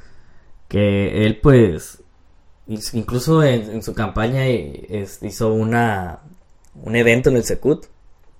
[0.68, 2.02] que él pues
[2.92, 6.20] incluso en, en su campaña eh, es- hizo una
[6.74, 7.86] un evento en el Secut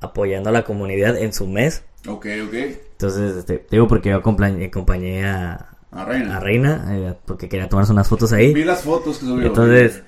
[0.00, 1.82] apoyando a la comunidad en su mes.
[2.08, 2.54] Ok, ok.
[2.92, 6.36] Entonces, este, digo porque yo acompañé, acompañé a, A Reina.
[6.36, 8.54] a Reina eh, porque quería tomarse unas fotos ahí.
[8.54, 9.46] Vi las fotos que subió.
[9.46, 10.02] Entonces,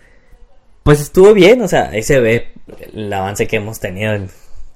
[0.83, 2.52] pues estuvo bien, o sea, ahí se ve
[2.93, 4.31] el avance que hemos tenido en,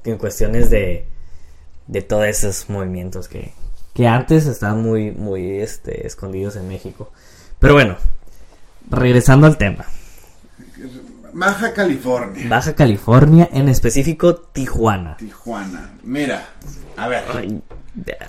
[0.05, 1.07] en cuestiones de,
[1.87, 3.53] de todos esos movimientos que,
[3.95, 7.13] que antes estaban muy, muy este, escondidos en México.
[7.59, 7.97] Pero bueno,
[8.91, 9.87] regresando al tema.
[11.33, 12.47] Baja California.
[12.49, 15.17] Baja California, en específico Tijuana.
[15.19, 15.91] Tijuana.
[16.03, 16.49] Mira,
[16.97, 17.25] a ver.
[17.35, 17.63] Ay,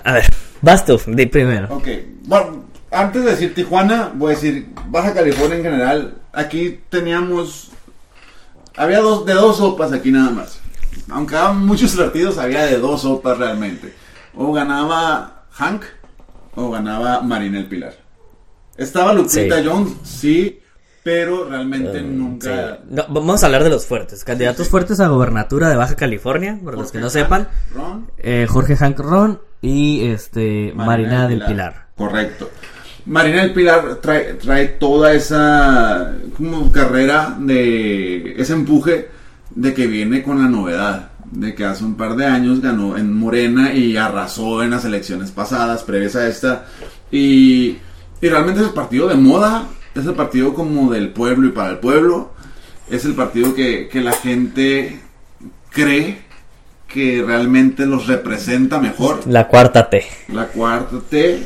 [0.04, 0.24] A ver,
[0.62, 1.74] vas tú, di primero.
[1.74, 1.88] Ok,
[2.24, 6.18] bueno, antes de decir Tijuana, voy a decir Baja California en general.
[6.32, 7.72] Aquí teníamos.
[8.78, 10.60] Había dos, de dos sopas aquí nada más.
[11.10, 13.92] Aunque había muchos partidos, había de dos sopas realmente.
[14.34, 15.82] O ganaba Hank
[16.54, 17.94] o ganaba Marinel Pilar.
[18.76, 19.66] Estaba Lupita Sí.
[19.68, 20.60] Jones, sí,
[21.02, 22.76] pero realmente Eh, nunca.
[22.76, 22.84] sí.
[22.90, 24.22] No, vamos a hablar de los fuertes.
[24.24, 27.48] Candidatos fuertes a gobernatura de Baja California, por los que no sepan.
[27.74, 31.88] Ron, Eh, Jorge Hank Ron y este Marina, del Pilar.
[31.96, 32.48] Correcto.
[33.08, 39.08] Marina del Pilar trae, trae toda esa como carrera de ese empuje
[39.50, 41.10] de que viene con la novedad.
[41.30, 45.30] De que hace un par de años ganó en Morena y arrasó en las elecciones
[45.30, 46.66] pasadas, previas a esta.
[47.10, 47.78] Y,
[48.20, 51.70] y realmente es el partido de moda, es el partido como del pueblo y para
[51.70, 52.32] el pueblo.
[52.90, 55.00] Es el partido que, que la gente
[55.70, 56.18] cree
[56.86, 59.20] que realmente los representa mejor.
[59.26, 60.04] La cuarta T.
[60.28, 61.42] La cuarta T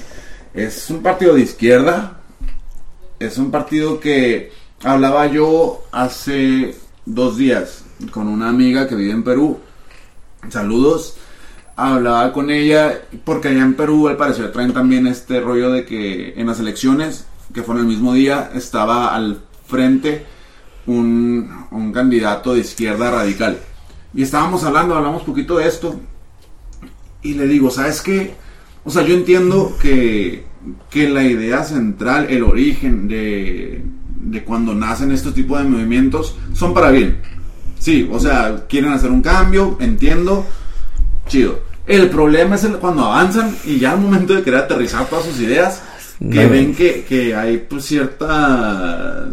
[0.55, 2.19] es un partido de izquierda.
[3.19, 6.75] Es un partido que hablaba yo hace
[7.07, 9.61] dos días con una amiga que vive en Perú.
[10.49, 11.17] Saludos.
[11.77, 16.35] Hablaba con ella porque allá en Perú al parecer traen también este rollo de que
[16.37, 20.27] en las elecciones, que fueron el mismo día, estaba al frente
[20.87, 23.59] un, un candidato de izquierda radical.
[24.12, 25.99] Y estábamos hablando, hablamos poquito de esto.
[27.23, 28.35] Y le digo, ¿sabes qué?
[28.85, 30.45] O sea, yo entiendo que,
[30.90, 33.83] que la idea central, el origen de,
[34.21, 37.18] de cuando nacen estos tipos de movimientos son para bien.
[37.79, 40.47] Sí, o sea, quieren hacer un cambio, entiendo,
[41.29, 41.61] chido.
[41.87, 45.40] El problema es el- cuando avanzan y ya al momento de querer aterrizar todas sus
[45.40, 45.83] ideas,
[46.18, 46.51] que No.
[46.51, 49.29] ven que, que hay pues cierta,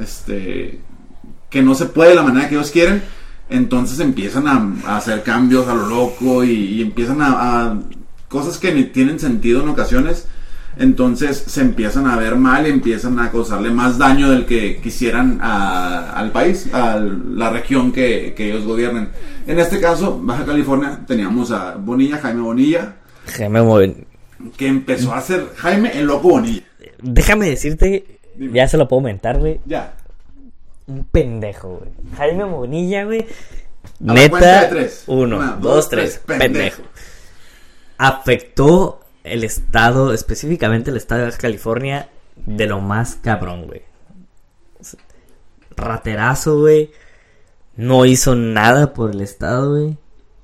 [0.00, 0.80] este,
[1.50, 3.02] que no se puede de la manera que ellos quieren,
[3.50, 7.30] entonces empiezan a, a hacer cambios a lo loco y, y empiezan a,
[7.70, 7.78] a
[8.28, 10.26] cosas que ni tienen sentido en ocasiones.
[10.76, 15.40] Entonces se empiezan a ver mal y empiezan a causarle más daño del que quisieran
[15.42, 19.08] a- al país, a la región que, que ellos gobiernen.
[19.46, 22.94] En este caso, Baja California, teníamos a Bonilla, Jaime Bonilla,
[23.26, 24.04] Déjame, mover-
[24.56, 26.62] que empezó a ser Jaime el Loco Bonilla.
[27.02, 28.52] Déjame decirte, Dime.
[28.56, 29.60] ya se lo puedo mentar, güey.
[29.66, 29.94] Ya.
[30.86, 31.90] Un pendejo, güey.
[32.16, 33.26] Jaime Bonilla, güey.
[34.00, 35.04] Neta, tres.
[35.08, 36.76] uno, Una, dos, dos, tres, tres, pendejo.
[36.76, 36.82] pendejo.
[37.98, 43.82] Afectó el estado, específicamente el estado de California, de lo más cabrón, güey.
[45.76, 46.92] Raterazo, güey.
[47.76, 49.98] No hizo nada por el estado, güey.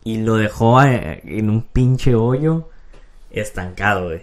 [0.04, 2.68] Y lo dejó eh, en un pinche hoyo
[3.30, 4.22] estancado, güey.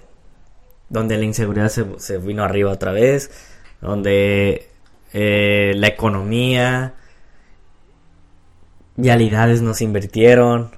[0.90, 3.32] Donde la inseguridad se, vino arriba otra vez.
[3.82, 4.70] Donde
[5.14, 6.94] eh, la economía,
[8.96, 10.72] vialidades no se invirtieron.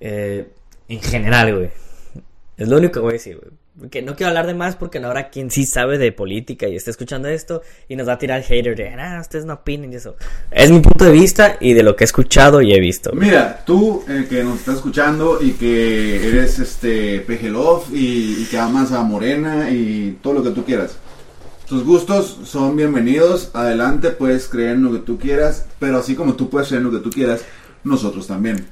[0.00, 0.53] Eh,
[0.88, 1.70] en general, güey.
[2.56, 3.90] Es lo único que voy a decir, güey.
[3.90, 6.76] que no quiero hablar de más porque no habrá quien sí sabe de política y
[6.76, 9.96] esté escuchando esto y nos va a tirar hater de, ah, ustedes no opinen y
[9.96, 10.16] eso.
[10.52, 13.10] Es mi punto de vista y de lo que he escuchado y he visto.
[13.12, 18.58] Mira, tú eh, que nos estás escuchando y que eres este Pejelov y, y que
[18.58, 20.98] amas a Morena y todo lo que tú quieras.
[21.66, 26.34] Tus gustos son bienvenidos, adelante, puedes creer en lo que tú quieras, pero así como
[26.34, 27.42] tú puedes creer en lo que tú quieras,
[27.82, 28.66] nosotros también.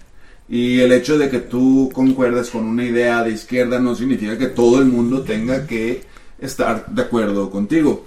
[0.53, 4.49] Y el hecho de que tú concuerdes con una idea de izquierda no significa que
[4.49, 6.03] todo el mundo tenga que
[6.39, 8.05] estar de acuerdo contigo.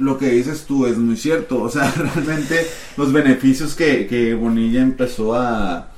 [0.00, 1.62] Lo que dices tú es muy cierto.
[1.62, 5.92] O sea, realmente los beneficios que, que Bonilla empezó a,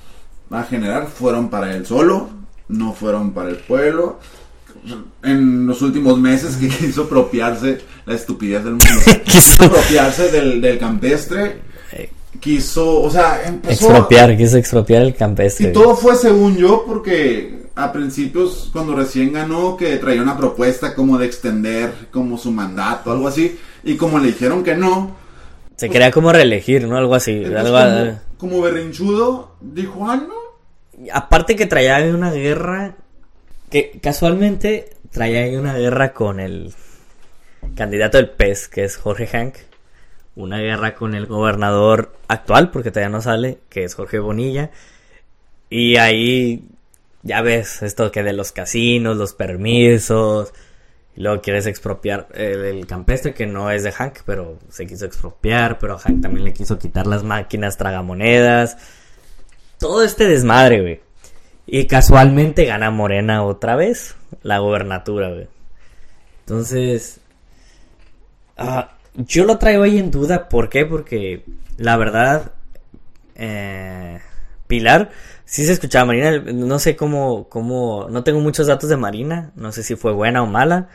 [0.50, 2.28] a generar fueron para él solo,
[2.68, 4.20] no fueron para el pueblo.
[5.22, 9.00] En los últimos meses que quiso apropiarse la estupidez del mundo.
[9.24, 11.69] quiso apropiarse del, del campestre
[12.40, 15.68] quiso, o sea, empezó expropiar, quiso expropiar el campestre.
[15.68, 20.94] Y todo fue según yo porque a principios cuando recién ganó que traía una propuesta
[20.94, 25.16] como de extender como su mandato, algo así, y como le dijeron que no,
[25.76, 26.96] se quería como reelegir, ¿no?
[26.98, 32.96] Algo así, algo como, como berrinchudo, dijo, "Ah, no." Aparte que traía una guerra
[33.70, 36.74] que casualmente traía una guerra con el
[37.76, 39.54] candidato del PES, que es Jorge Hank
[40.36, 44.70] una guerra con el gobernador actual, porque todavía no sale, que es Jorge Bonilla.
[45.68, 46.64] Y ahí
[47.22, 50.52] ya ves esto que de los casinos, los permisos.
[51.16, 55.78] Luego quieres expropiar el, campestre, que no es de Hank, pero se quiso expropiar.
[55.78, 58.78] Pero Hank también le quiso quitar las máquinas tragamonedas.
[59.78, 61.00] Todo este desmadre, güey.
[61.66, 65.48] Y casualmente gana Morena otra vez la gobernatura, güey.
[66.40, 67.20] Entonces.
[68.56, 70.48] Ah, yo lo traigo ahí en duda.
[70.48, 70.86] ¿Por qué?
[70.86, 71.44] Porque
[71.76, 72.52] la verdad,
[73.34, 74.20] eh,
[74.66, 75.10] Pilar,
[75.44, 76.38] sí se escuchaba Marina.
[76.38, 79.52] No sé cómo, cómo, no tengo muchos datos de Marina.
[79.56, 80.88] No sé si fue buena o mala.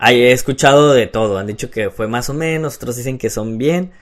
[0.00, 1.38] He escuchado de todo.
[1.38, 2.76] Han dicho que fue más o menos.
[2.76, 3.92] Otros dicen que son bien.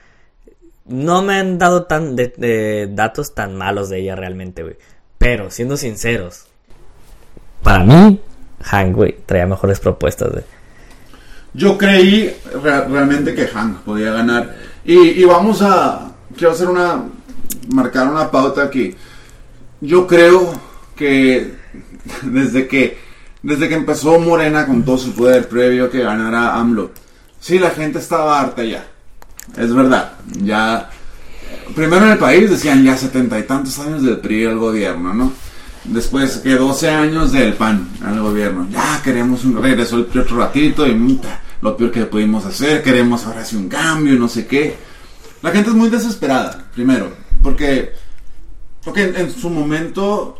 [0.85, 4.77] No me han dado tan de, datos tan malos de ella realmente, güey.
[5.17, 6.47] Pero siendo sinceros,
[7.61, 8.19] para mí,
[8.61, 10.43] Hank, traía mejores propuestas, güey.
[11.53, 12.33] Yo creí
[12.63, 14.55] realmente que Hank podía ganar.
[14.85, 16.11] Y, vamos a.
[16.35, 17.03] Quiero hacer una.
[17.73, 18.95] Marcar una pauta aquí.
[19.81, 20.53] Yo creo
[20.95, 21.53] que
[22.23, 22.97] desde que.
[23.41, 26.91] Desde que empezó Morena con todo su poder previo que ganara AMLO.
[27.39, 28.85] Sí, la gente estaba harta ya.
[29.57, 30.13] Es verdad.
[30.43, 30.89] Ya.
[31.73, 35.31] Primero en el país decían ya setenta y tantos años del PRI al gobierno, ¿no?
[35.89, 38.67] Después que 12 años del PAN al gobierno.
[38.71, 41.19] Ya queremos un regreso el otro ratito y
[41.61, 42.83] lo peor que pudimos hacer.
[42.83, 44.77] Queremos ahora sí un cambio y no sé qué.
[45.41, 47.11] La gente es muy desesperada, primero.
[47.41, 47.93] Porque,
[48.83, 50.37] porque en, su momento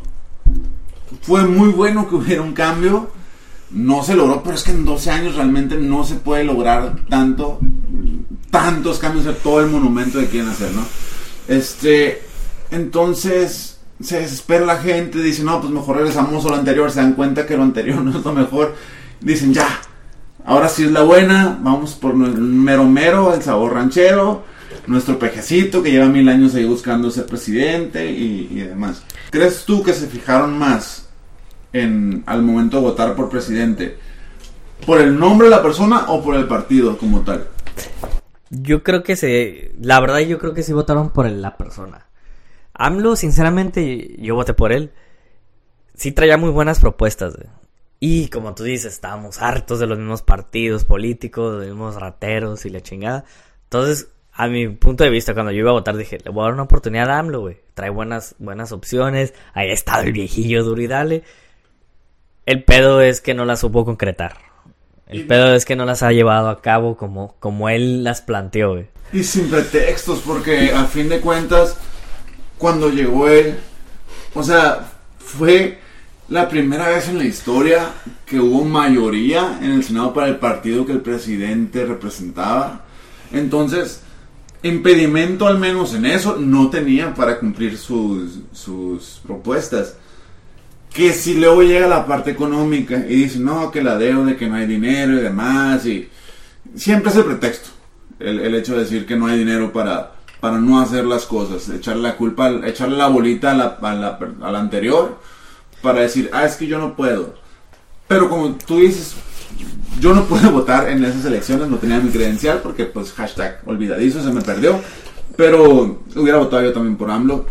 [1.21, 3.11] fue muy bueno que hubiera un cambio.
[3.71, 7.59] No se logró, pero es que en 12 años realmente no se puede lograr tanto,
[8.49, 10.83] tantos cambios de todo el monumento que quieren hacer, ¿no?
[11.47, 12.23] Este,
[12.71, 17.13] entonces, se desespera la gente, dice, no, pues mejor regresamos a lo anterior, se dan
[17.13, 18.75] cuenta que lo anterior no es lo mejor,
[19.19, 19.67] dicen, ya,
[20.45, 24.43] ahora sí es la buena, vamos por el mero mero, el sabor ranchero,
[24.87, 29.03] nuestro pejecito que lleva mil años ahí buscando ser presidente y, demás.
[29.29, 31.09] ¿Crees tú que se fijaron más
[31.73, 33.97] en al momento de votar por presidente
[34.85, 37.47] por el nombre de la persona o por el partido como tal?
[38.49, 42.08] Yo creo que se, la verdad yo creo que sí votaron por la persona.
[42.79, 44.91] AMLO, sinceramente, yo voté por él.
[45.95, 47.35] Sí traía muy buenas propuestas.
[47.99, 52.65] Y como tú dices, estábamos hartos de los mismos partidos políticos, de los mismos rateros
[52.65, 53.25] y la chingada.
[53.65, 56.45] Entonces, a mi punto de vista, cuando yo iba a votar, dije, le voy a
[56.45, 57.57] dar una oportunidad a AMLO, güey.
[57.73, 59.33] Trae buenas, buenas opciones.
[59.53, 61.23] Ahí está el viejillo Duridale.
[62.45, 64.37] El pedo es que no la supo concretar.
[65.05, 68.71] El pedo es que no las ha llevado a cabo como, como él las planteó,
[68.71, 68.87] güey.
[69.11, 71.77] Y sin pretextos, porque a fin de cuentas
[72.59, 73.55] cuando llegó él,
[74.35, 75.79] o sea, fue
[76.27, 77.91] la primera vez en la historia
[78.25, 82.85] que hubo mayoría en el Senado para el partido que el presidente representaba.
[83.31, 84.01] Entonces,
[84.61, 89.95] impedimento al menos en eso no tenía para cumplir sus, sus propuestas.
[90.93, 94.55] Que si luego llega la parte económica y dice, no, que la deuda, que no
[94.55, 96.09] hay dinero y demás, y
[96.75, 97.69] siempre es el pretexto,
[98.19, 101.67] el, el hecho de decir que no hay dinero para, para no hacer las cosas,
[101.69, 103.65] echarle la culpa, echarle la bolita a la,
[104.41, 105.19] a la, anterior
[105.81, 107.35] para decir, ah, es que yo no puedo.
[108.07, 109.15] Pero como tú dices,
[109.99, 114.23] yo no puedo votar en esas elecciones, no tenía mi credencial porque pues hashtag olvidadizo,
[114.23, 114.79] se me perdió.
[115.35, 117.45] Pero hubiera votado yo también por AMLO.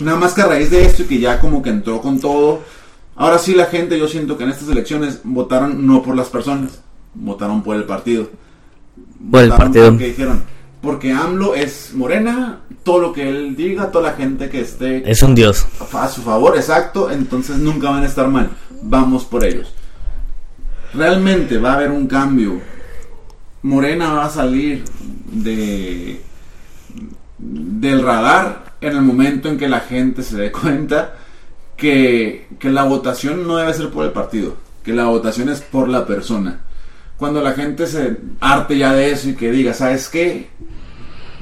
[0.00, 2.62] Nada más que a raíz de esto y que ya como que entró con todo,
[3.16, 6.80] Ahora sí la gente, yo siento que en estas elecciones votaron no por las personas,
[7.14, 8.28] votaron por el partido.
[9.30, 9.90] Por el Votaron partido.
[9.90, 10.44] Porque dijeron,
[10.84, 15.22] porque AMLO es morena, todo lo que él diga, toda la gente que esté Es
[15.22, 15.66] un dios.
[15.92, 18.50] a su favor, exacto, entonces nunca van a estar mal.
[18.82, 19.72] Vamos por ellos.
[20.92, 22.60] Realmente va a haber un cambio.
[23.62, 24.84] Morena va a salir
[25.32, 26.20] de
[27.38, 31.14] del radar en el momento en que la gente se dé cuenta
[31.76, 35.88] que, que la votación no debe ser por el partido, que la votación es por
[35.88, 36.60] la persona.
[37.18, 40.48] Cuando la gente se arte ya de eso y que diga, ¿sabes qué?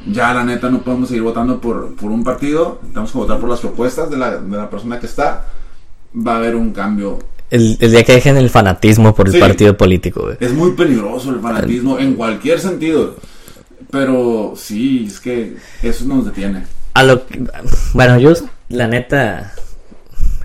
[0.07, 3.49] Ya la neta no podemos seguir votando por, por un partido, tenemos que votar por
[3.49, 5.47] las propuestas de la, de la persona que está,
[6.15, 7.19] va a haber un cambio.
[7.51, 9.41] El, el día que dejen el fanatismo por el Sí.
[9.41, 10.37] partido político, güey.
[10.41, 13.17] Es muy peligroso el fanatismo en cualquier sentido,
[13.91, 16.65] pero sí, es que eso nos detiene.
[16.95, 17.43] A lo que-
[17.95, 18.33] bueno, yo,
[18.71, 19.53] la neta,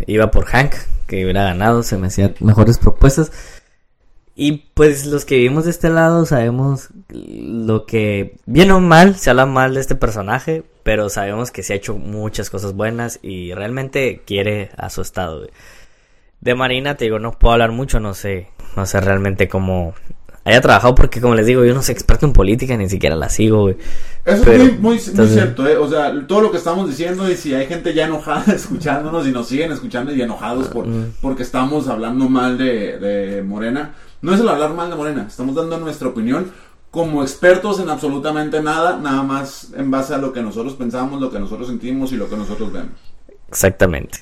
[0.06, 0.74] iba por Hank,
[1.08, 3.32] que hubiera ganado, se me hacían mejores propuestas.
[4.40, 9.32] Y pues los que vivimos de este lado sabemos lo que, bien o mal, se
[9.32, 13.52] habla mal de este personaje, pero sabemos que se ha hecho muchas cosas buenas y
[13.56, 15.40] realmente quiere a su estado.
[15.40, 15.50] güey.
[16.40, 19.96] De Marina, te digo, no puedo hablar mucho, no sé, no sé realmente cómo
[20.44, 23.30] haya trabajado, porque como les digo, yo no soy experto en política, ni siquiera la
[23.30, 23.76] sigo, güey.
[24.24, 25.78] Eso Pero, es muy, muy, cierto, ¿eh?
[25.78, 29.32] O sea, todo lo que estamos diciendo y si hay gente ya enojada escuchándonos y
[29.32, 31.14] nos siguen escuchando y enojados por, Mm.
[31.22, 35.56] porque estamos hablando mal de, de Morena, no es el hablar mal de Morena, estamos
[35.56, 36.52] dando nuestra opinión
[36.92, 41.30] como expertos en absolutamente nada, nada más en base a lo que nosotros pensamos, lo
[41.30, 42.92] que nosotros sentimos y lo que nosotros vemos.
[43.50, 44.20] Exactamente.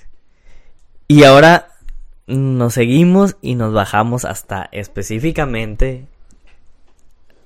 [1.08, 1.70] Y ahora
[2.28, 6.08] nos seguimos y nos bajamos hasta específicamente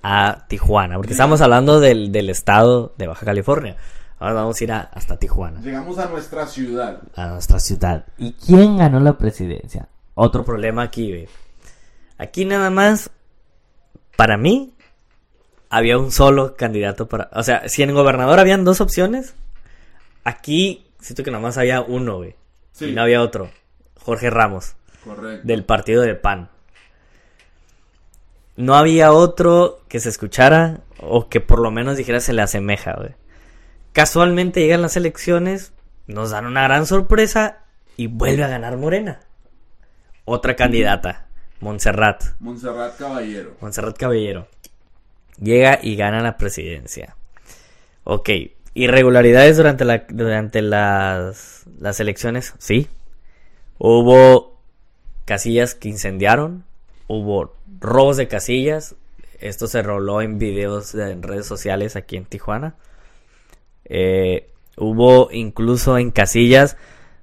[0.02, 3.76] a Tijuana, porque estamos hablando del, del estado de Baja California.
[4.20, 7.02] Ahora vamos a ir a- hasta Tijuana, Llegamos a nuestra ciudad.
[7.16, 8.06] a nuestra ciudad.
[8.18, 9.88] ¿Y quién ganó la presidencia?
[10.16, 11.30] Otro problema aquí, ve.
[12.20, 13.10] Aquí nada más,
[14.16, 14.74] para mí,
[15.70, 17.30] había un solo candidato para...
[17.32, 19.36] O sea, si en gobernador habían dos opciones,
[20.24, 22.36] aquí siento que nada más había uno, güey.
[22.74, 22.90] Sí.
[22.90, 23.50] Y no había otro.
[24.02, 25.48] Jorge Ramos, Correcto.
[25.48, 26.50] del partido de PAN.
[28.58, 32.96] No había otro que se escuchara o que por lo menos dijera se le asemeja,
[32.98, 33.12] güey.
[33.94, 35.72] Casualmente llegan las elecciones,
[36.08, 37.60] nos dan una gran sorpresa
[37.96, 39.22] y vuelve a ganar Morena.
[40.26, 41.28] Otra candidata,
[41.60, 42.24] Montserrat.
[42.40, 43.56] Montserrat Caballero.
[43.62, 44.48] Montserrat Caballero.
[45.42, 47.16] Llega y gana la presidencia.
[48.04, 48.30] Ok.
[48.74, 52.88] Irregularidades durante, la, durante las, las elecciones, sí.
[53.78, 54.58] Hubo
[55.26, 56.64] casillas que incendiaron.
[57.08, 58.96] Hubo robos de casillas.
[59.40, 62.76] Esto se roló en videos de- en redes sociales aquí en Tijuana.
[63.86, 66.78] Eh, hubo incluso en casillas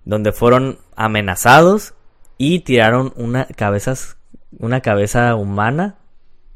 [0.04, 1.94] donde fueron amenazados
[2.38, 4.16] y tiraron una cabezas,
[4.58, 5.96] una cabeza humana,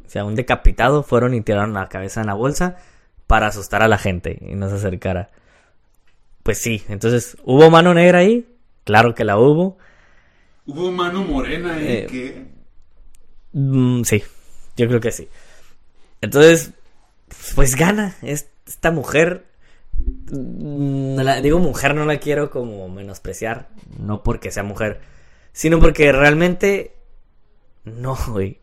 [0.07, 2.77] o sea, un decapitado, fueron y tiraron la cabeza en la bolsa
[3.27, 5.31] para asustar a la gente y no se acercara.
[6.43, 8.49] Pues sí, entonces, ¿hubo mano negra ahí?
[8.85, 9.77] Claro que la hubo.
[10.67, 12.47] Hubo mano morena ahí Eh, que...
[13.53, 14.23] Mm, sí,
[14.77, 15.29] yo creo que sí.
[16.21, 16.73] Entonces,
[17.55, 19.47] pues gana es- esta mujer.
[20.33, 25.01] Mm, no la- digo mujer, no la quiero como menospreciar, no porque sea mujer,
[25.53, 26.95] sino porque realmente
[27.85, 28.59] no, güey.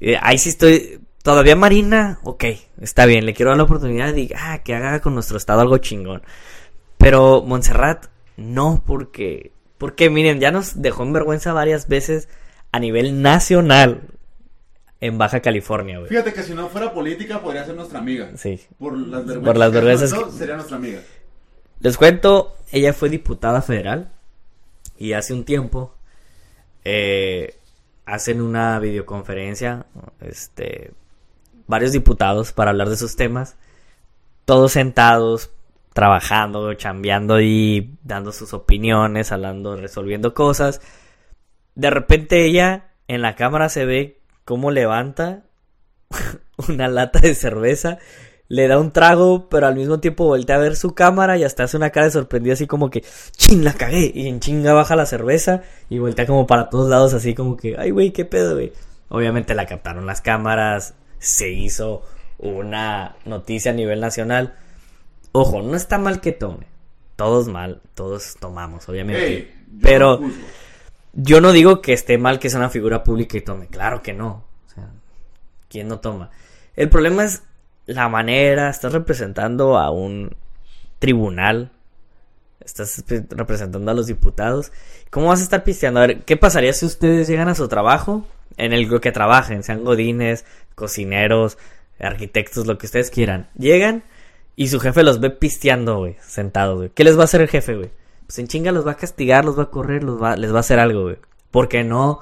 [0.00, 1.00] Eh, ahí sí estoy.
[1.22, 2.44] Todavía Marina, ok,
[2.82, 5.78] está bien, le quiero dar la oportunidad y ah, que haga con nuestro estado algo
[5.78, 6.22] chingón.
[6.98, 9.52] Pero Montserrat, no, porque.
[9.78, 12.28] Porque miren, ya nos dejó en vergüenza varias veces
[12.72, 14.02] a nivel nacional
[15.00, 16.08] en Baja California, güey.
[16.08, 18.30] Fíjate que si no fuera política podría ser nuestra amiga.
[18.36, 18.60] Sí.
[18.78, 21.00] Por las vergüenzas, Por las vergüenzas que- sería nuestra amiga.
[21.80, 24.10] Les cuento, ella fue diputada federal
[24.96, 25.94] y hace un tiempo
[26.84, 27.56] eh,
[28.06, 29.86] hacen una videoconferencia,
[30.20, 30.92] este,
[31.66, 33.56] varios diputados para hablar de sus temas,
[34.44, 35.50] todos sentados,
[35.92, 40.80] trabajando, chambeando y dando sus opiniones, hablando, resolviendo cosas.
[41.74, 45.44] De repente ella en la cámara se ve cómo levanta
[46.68, 47.98] una lata de cerveza,
[48.48, 51.64] le da un trago, pero al mismo tiempo voltea a ver su cámara y hasta
[51.64, 53.04] hace una cara de sorprendida así como que,
[53.36, 57.14] chin, la cagué, y en chinga baja la cerveza y voltea como para todos lados
[57.14, 58.72] así como que, ay güey, qué pedo, güey.
[59.08, 62.02] Obviamente la captaron las cámaras, se hizo
[62.38, 64.54] una noticia a nivel nacional.
[65.32, 66.66] Ojo, no está mal que tome.
[67.16, 69.52] Todos mal, todos tomamos, obviamente.
[69.68, 70.30] Yo pero no
[71.16, 74.12] yo no digo que esté mal que sea una figura pública y tome, claro que
[74.12, 74.44] no.
[74.66, 74.90] O sea,
[75.68, 76.30] ¿quién no toma?
[76.74, 77.42] El problema es
[77.86, 80.36] la manera, estás representando a un
[80.98, 81.70] tribunal
[82.64, 84.72] estás representando a los diputados.
[85.10, 86.00] ¿Cómo vas a estar pisteando?
[86.00, 88.26] A ver, ¿qué pasaría si ustedes llegan a su trabajo,
[88.56, 91.58] en el que trabajen, sean godines, cocineros,
[91.98, 93.48] arquitectos, lo que ustedes quieran?
[93.56, 94.02] Llegan
[94.56, 96.90] y su jefe los ve pisteando, güey, sentados, güey.
[96.90, 97.90] ¿Qué les va a hacer el jefe, güey?
[98.26, 100.58] Pues en chinga los va a castigar, los va a correr, los va, les va
[100.58, 101.18] a hacer algo, güey.
[101.50, 102.20] Porque no,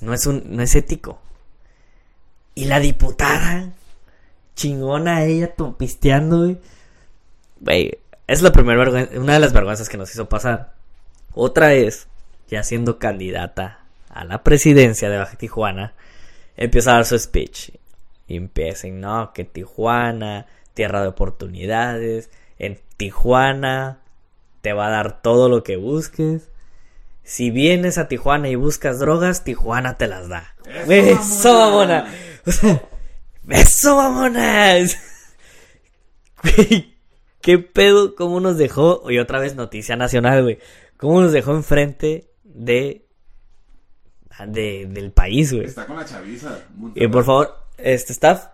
[0.00, 1.20] no es un, no es ético.
[2.54, 3.72] Y la diputada,
[4.56, 6.58] chingona ella, pisteando, güey.
[7.60, 10.72] Güey, es la primera vergüenza, una de las vergüenzas que nos hizo pasar.
[11.32, 12.08] Otra es,
[12.48, 15.94] ya siendo candidata a la presidencia de Baja Tijuana,
[16.56, 17.70] empieza a dar su speech.
[18.26, 24.00] Y empiecen, no, que Tijuana, tierra de oportunidades, en Tijuana
[24.62, 26.48] te va a dar todo lo que busques.
[27.22, 30.54] Si vienes a Tijuana y buscas drogas, Tijuana te las da.
[30.88, 32.02] Eso, mamona.
[32.02, 32.14] mamona.
[32.46, 32.82] O sea,
[33.50, 34.96] eso, mamonas.
[36.42, 36.94] Güey,
[37.40, 38.14] ¿qué pedo?
[38.14, 39.10] ¿Cómo nos dejó?
[39.10, 40.58] Y otra vez noticia nacional, güey.
[40.96, 43.06] ¿Cómo nos dejó enfrente de...
[44.46, 45.66] de del país, güey?
[45.66, 46.58] Está con la chaviza.
[46.94, 48.46] Y por favor, este staff,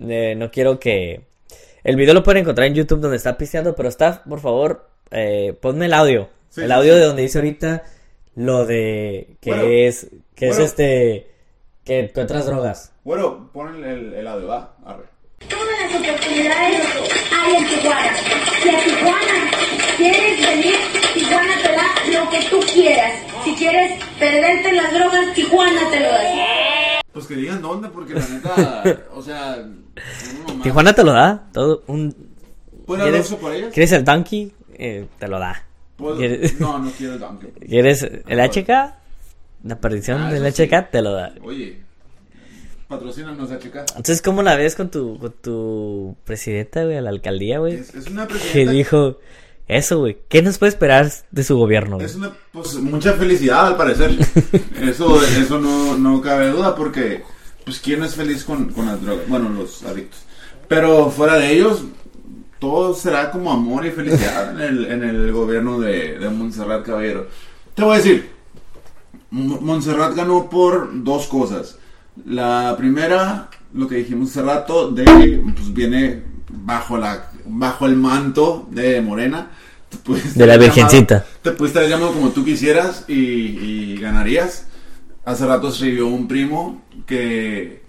[0.00, 1.26] eh, no quiero que...
[1.84, 5.56] El video lo pueden encontrar en YouTube donde está pisteando, pero staff, por favor, eh,
[5.60, 6.28] ponme el audio.
[6.48, 6.98] Sí, el sí, audio sí.
[7.00, 7.82] de donde dice ahorita
[8.34, 10.64] lo de que Bueno, es que bueno.
[10.64, 11.31] es este
[11.84, 12.92] que encuentras drogas.
[13.04, 14.74] Bueno, pon el, el, el audio, va.
[14.84, 15.04] Arre.
[15.48, 16.86] Todas las oportunidades
[17.32, 18.12] hay en Tijuana.
[18.62, 19.50] Si a Tijuana
[19.96, 20.74] quieres venir,
[21.14, 23.12] Tijuana te da lo que tú quieras.
[23.44, 26.20] Si quieres perderte las drogas, Tijuana te lo da.
[27.12, 29.64] Pues que digan dónde, porque la neta, o sea.
[30.62, 32.32] Tijuana te lo da, todo un
[32.86, 33.72] ¿Puedo ¿Quieres, por ellas?
[33.72, 34.52] ¿Quieres el donkey?
[34.74, 35.64] Eh, te lo da.
[35.96, 36.16] ¿Puedo?
[36.16, 37.50] ¿Quieres, No, no quiero el donkey.
[37.68, 39.01] ¿Quieres el HK?
[39.64, 40.62] La perdición Ah, del eso sí.
[40.68, 41.32] HK te lo da.
[41.42, 41.80] Oye,
[42.88, 43.84] patrocínanos a checar.
[43.90, 47.74] Entonces, ¿cómo la ves con tu, con tu presidenta, güey, a la alcaldía, güey?
[47.74, 48.72] Es, es una Que presidenta.
[48.72, 49.18] dijo
[49.68, 50.18] eso, güey.
[50.28, 51.96] ¿Qué nos puede esperar de su gobierno?
[51.96, 52.06] güey?
[52.06, 54.10] Es una, pues, mucha felicidad al parecer.
[54.82, 57.22] Eso, eso no, no cabe duda porque,
[57.64, 59.28] pues, ¿quién es feliz con, con las drogas?
[59.28, 60.20] Bueno, los adictos.
[60.68, 61.84] Pero fuera de ellos,
[62.58, 67.28] todo será como amor y felicidad en el, en el gobierno de, de Montserrat Caballero.
[67.74, 68.30] Te voy a decir,
[69.32, 71.76] Montserrat ganó por dos cosas.
[72.26, 77.96] La primera, lo que dijimos hace rato, de que pues, viene bajo, la, bajo el
[77.96, 79.50] manto de Morena.
[80.34, 81.16] De la Virgencita.
[81.16, 84.66] llamado- te pudiste haber llamado como tú quisieras y, y ganarías.
[85.24, 87.82] Hace rato escribió un primo que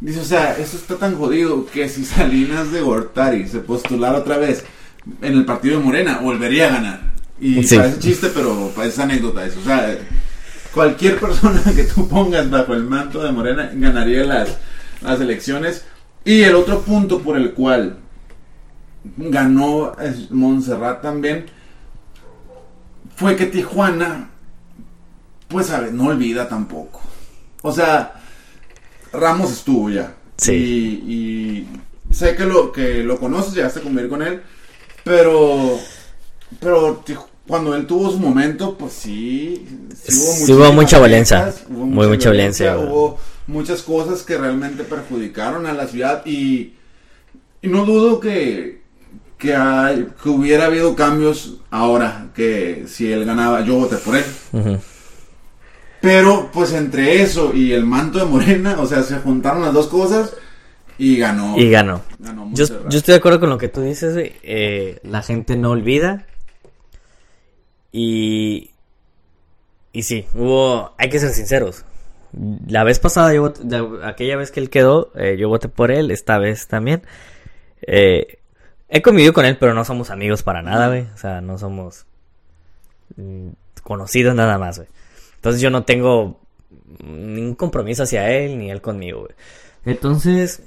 [0.00, 4.38] dice, o sea, esto está tan jodido que si Salinas de Gortari se postulara otra
[4.38, 4.64] vez
[5.22, 7.00] en el partido de Morena, volvería a ganar.
[7.40, 7.76] Y Sí.
[7.76, 9.60] parece chiste, pero parece anécdota eso.
[9.60, 9.96] O sea,
[10.74, 14.56] cualquier persona que tú pongas bajo el manto de Morena ganaría las,
[15.02, 15.84] las elecciones.
[16.24, 17.98] Y el otro punto por el cual
[19.16, 19.96] ganó
[20.30, 21.46] Montserrat también
[23.16, 24.30] fue que Tijuana,
[25.48, 27.00] pues a ver, no olvida tampoco.
[27.62, 28.20] O sea,
[29.12, 30.14] Ramos estuvo ya.
[30.36, 30.52] Sí.
[30.52, 34.42] Y, y sé que lo, que lo conoces, llegaste a convivir con él,
[35.04, 35.78] pero,
[36.60, 37.02] pero
[37.50, 39.66] cuando él tuvo su momento, pues sí,
[40.02, 44.38] sí hubo, Sí hubo muchísimas mucha violencia, hubo muy mucha violencia, hubo muchas cosas que
[44.38, 46.72] realmente perjudicaron a la ciudad y,
[47.60, 48.80] y no dudo que,
[49.36, 54.24] que, hay- que hubiera habido cambios ahora, que si él ganaba, yo voté por él.
[56.00, 59.88] Pero pues entre eso y el manto de Morena, o sea, se juntaron las dos
[59.88, 60.32] cosas
[60.96, 61.58] y ganó.
[61.58, 62.00] Y ganó.
[62.18, 62.64] ganó Yo,
[62.98, 64.14] estoy de acuerdo con lo que tú dices.
[64.42, 66.26] Eh, la gente no olvida.
[67.92, 68.70] Y.
[69.92, 70.92] Y sí, hubo.
[70.98, 71.84] Hay que ser sinceros.
[72.68, 75.90] La vez pasada, yo voté- la- aquella vez que él quedó, eh, yo voté por
[75.90, 76.10] él.
[76.10, 77.02] Esta vez también.
[77.86, 78.38] Eh,
[78.88, 81.06] he convivido con él, pero no somos amigos para nada, güey.
[81.14, 82.06] O sea, no somos
[83.16, 83.48] mm,
[83.82, 84.88] conocidos nada más, güey.
[85.36, 86.38] Entonces yo no tengo
[87.02, 89.34] ningún compromiso hacia él ni él conmigo, güey.
[89.86, 90.62] Entonces,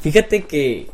[0.00, 0.90] fíjate que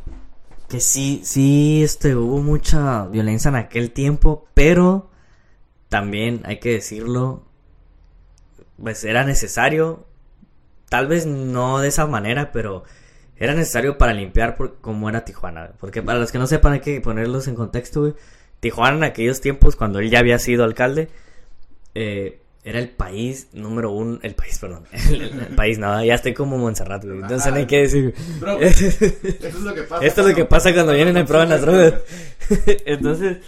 [0.72, 5.10] que sí, sí, este, hubo mucha violencia en aquel tiempo, pero
[5.90, 7.44] también hay que decirlo,
[8.82, 10.06] pues era necesario,
[10.88, 12.84] tal vez no de esa manera, pero
[13.36, 16.80] era necesario para limpiar por, como era Tijuana, porque para los que no sepan hay
[16.80, 18.14] que ponerlos en contexto, güey.
[18.60, 21.10] Tijuana en aquellos tiempos, cuando él ya había sido alcalde,
[21.94, 26.32] eh, era el país número uno, el país, perdón, el, el país, no, ya estoy
[26.34, 30.06] como Montserrat, güey, entonces no hay que decir, Bro, Esto es lo que pasa.
[30.06, 31.94] esto es lo que pasa cuando vienen y prueban las drogas.
[32.86, 33.38] Entonces,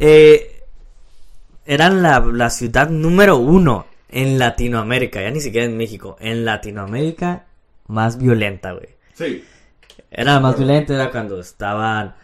[0.00, 0.62] eh,
[1.66, 7.46] eran la, la ciudad número uno en Latinoamérica, ya ni siquiera en México, en Latinoamérica
[7.88, 8.88] más violenta, güey.
[9.14, 9.44] Sí.
[10.10, 12.14] Era más violenta, era cuando estaban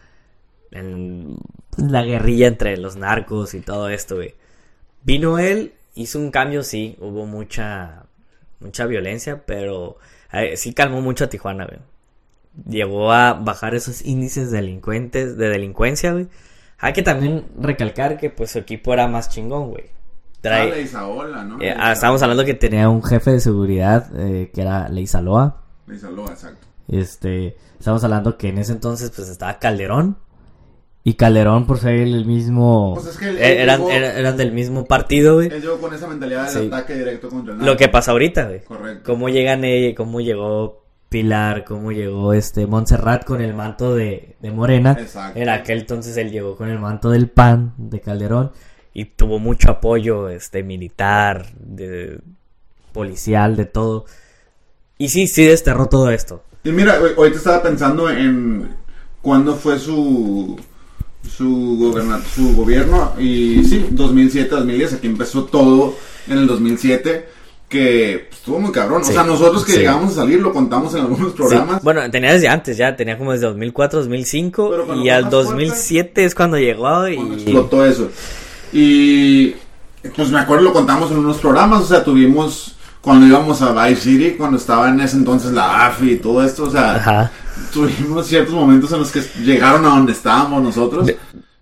[0.70, 1.36] en
[1.76, 4.34] la guerrilla entre los narcos y todo esto, güey.
[5.04, 8.06] Vino él, hizo un cambio, sí, hubo mucha,
[8.60, 9.98] mucha violencia, pero
[10.32, 11.78] eh, sí calmó mucho a Tijuana, güey.
[12.68, 16.28] Llegó a bajar esos índices delincuentes, de delincuencia, güey.
[16.78, 19.84] Hay que también recalcar que pues su equipo era más chingón, güey.
[19.86, 21.60] Ah, Trae- ¿no?
[21.62, 25.62] eh, ah, estábamos hablando que tenía un jefe de seguridad eh, que era Leizaloa.
[25.86, 26.66] Leizaloa, exacto.
[26.88, 30.16] Este, estamos hablando que en ese entonces pues estaba Calderón.
[31.06, 32.94] Y Calderón por ser el mismo...
[32.94, 35.48] Pues es que eh, eran, llegó- eran, eran del mismo partido, güey.
[35.52, 36.66] Él llegó con esa mentalidad del Sí.
[36.68, 38.64] ataque directo contra el Lo que pasa ahorita, güey.
[38.64, 39.02] Correcto.
[39.12, 44.50] Cómo llegan ellos, cómo llegó Pilar, cómo llegó este Montserrat con el manto de, de
[44.50, 44.96] Morena.
[44.98, 45.38] Exacto.
[45.38, 48.50] En aquel entonces él llegó con el manto del PAN de Calderón
[48.94, 52.18] y tuvo mucho apoyo este militar, de
[52.92, 54.06] policial, de todo.
[54.98, 56.42] Y sí, sí desterró todo esto.
[56.64, 58.74] Y mira, hoy- ahorita estaba pensando en
[59.20, 60.58] cuándo fue su
[61.28, 65.94] su, goberna- su gobierno y sí, 2007, 2010, aquí empezó todo
[66.28, 67.28] en el 2007
[67.68, 69.02] que pues, estuvo muy cabrón.
[69.04, 69.10] Sí.
[69.10, 69.78] O sea, nosotros que Sí.
[69.78, 71.36] llegamos a salir lo contamos en algunos Sí.
[71.36, 71.82] programas.
[71.82, 75.30] Bueno, tenía desde antes ya, tenía como desde 2004, 2005 Pero cuando y al más
[75.32, 77.34] 2007 es cuando llegó cuando y...
[77.34, 78.08] explotó eso.
[78.72, 79.54] Y
[80.14, 82.73] pues me acuerdo lo contamos en unos programas, o sea, tuvimos
[83.04, 86.64] cuando íbamos a Vice City, cuando estaba en ese entonces la AFI y todo esto,
[86.64, 87.30] o sea, Ajá.
[87.72, 91.10] tuvimos ciertos momentos en los que llegaron a donde estábamos nosotros.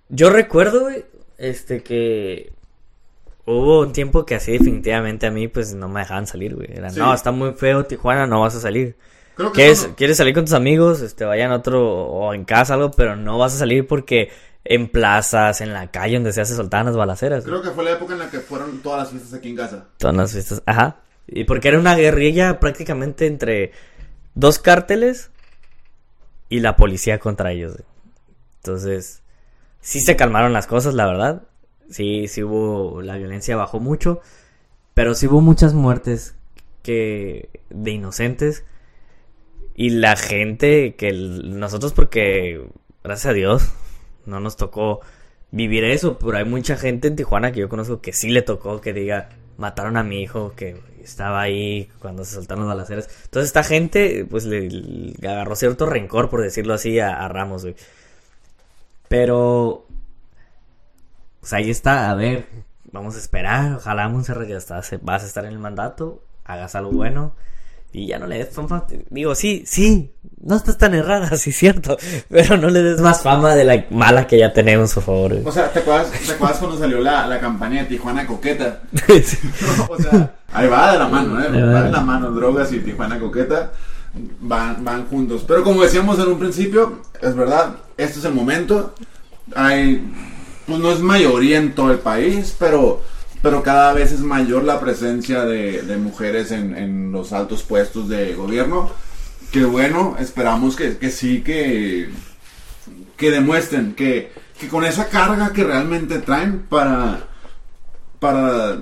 [0.08, 1.04] Yo recuerdo, güey,
[1.38, 2.52] este que
[3.44, 6.68] hubo un tiempo que así definitivamente a mí pues no me dejaban salir, güey.
[6.72, 7.00] Era, Sí.
[7.00, 8.96] no, está muy feo Tijuana, no vas a salir.
[9.34, 11.00] Creo que ¿Quieres, quieres salir con tus amigos?
[11.00, 14.30] Este, vayan a otro o en casa algo, pero no vas a salir porque
[14.64, 17.42] en plazas, en la calle donde se hace soltaban las balaceras.
[17.44, 19.86] Creo que fue la época en la que fueron todas las fiestas aquí en casa.
[19.98, 20.62] Todas las fiestas.
[20.66, 20.96] Ajá.
[21.34, 23.72] Y porque era una guerrilla prácticamente entre
[24.34, 25.30] dos cárteles
[26.48, 27.82] y la policía contra ellos.
[28.56, 29.22] Entonces,
[29.80, 31.42] sí se calmaron las cosas, la verdad.
[31.90, 34.20] Sí, sí hubo, la violencia bajó mucho,
[34.94, 36.36] pero sí hubo muchas muertes
[36.82, 38.64] que de inocentes
[39.74, 42.66] y la gente que nosotros porque
[43.02, 43.72] gracias a Dios
[44.26, 45.00] no nos tocó
[45.50, 48.80] vivir eso, pero hay mucha gente en Tijuana que yo conozco que sí le tocó
[48.80, 53.08] que diga mataron a mi hijo que estaba ahí cuando se soltaron las balaceras.
[53.24, 57.62] Entonces esta gente pues le, le agarró cierto rencor por decirlo así a, a Ramos,
[57.62, 57.74] güey.
[59.08, 59.86] Pero
[61.40, 62.46] pues ahí está, a ver,
[62.92, 66.74] vamos a esperar, ojalá Monserrat ya está, se- vas a estar en el mandato, hagas
[66.76, 67.34] algo bueno
[67.94, 71.98] y ya no le des fama, digo, sí, sí, no estás tan errada, sí cierto,
[72.28, 75.32] pero no le des más fama de la mala que ya tenemos, por favor.
[75.32, 75.44] güey.
[75.46, 78.82] O sea, ¿te acuerdas, ¿te acuerdas cuando salió la, la campaña de Tijuana Coqueta?
[79.90, 81.48] o sea, ahí va de la mano, ¿eh?
[81.48, 81.72] Va.
[81.72, 83.72] Va de la mano, drogas y Tijuana Coqueta
[84.40, 85.44] van, van juntos.
[85.46, 88.94] Pero como decíamos en un principio, es verdad, este es el momento.
[89.54, 90.12] Hay,
[90.66, 93.02] pues no es mayoría en todo el país, pero,
[93.42, 98.08] pero cada vez es mayor la presencia de, de mujeres en, en los altos puestos
[98.08, 98.90] de gobierno.
[99.50, 102.10] Que bueno, esperamos que, que sí, que,
[103.16, 107.24] que demuestren que, que con esa carga que realmente traen para,
[108.18, 108.78] para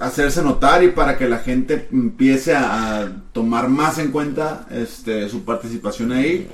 [0.00, 5.28] hacerse notar y para que la gente empiece a, a tomar más en cuenta este,
[5.28, 6.48] su participación ahí,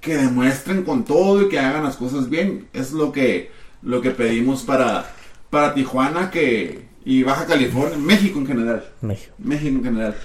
[0.00, 2.68] que demuestren con todo y que hagan las cosas bien.
[2.72, 3.50] Es lo que,
[3.82, 5.10] lo que pedimos para,
[5.50, 8.84] para Tijuana que, y Baja California, México en general.
[9.00, 9.34] México.
[9.38, 10.16] México en general.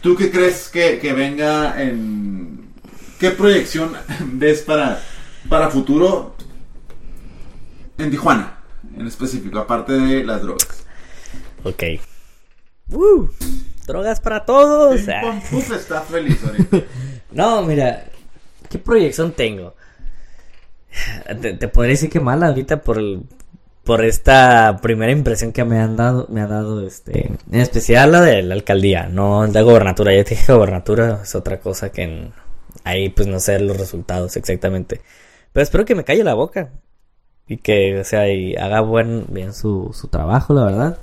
[0.00, 2.72] ¿Tú qué crees que, que venga en...
[3.18, 3.92] ¿Qué proyección
[4.32, 5.02] ves para,
[5.48, 6.34] para futuro
[7.96, 8.58] en Tijuana,
[8.96, 10.83] en específico, aparte de las drogas?
[11.64, 11.82] Ok.
[12.92, 13.26] Uh,
[13.86, 15.00] drogas para todos.
[15.00, 15.20] Ping Ah.
[15.22, 16.78] Pong Puff está feliz ahorita.
[17.32, 18.04] No, mira,
[18.70, 19.74] ¿qué proyección tengo?
[21.40, 23.22] Te, te podría decir que mala ahorita por el,
[23.82, 28.20] por esta primera impresión que me han dado, me ha dado este, en especial la
[28.20, 30.14] de la alcaldía, no de gobernatura.
[30.14, 32.32] Ya te dije gobernatura es otra cosa que en-
[32.84, 35.00] ahí pues no sé los resultados exactamente.
[35.52, 36.70] Pero espero que me calle la boca
[37.48, 40.98] y que, o sea, y haga buen, bien su, su trabajo, la verdad.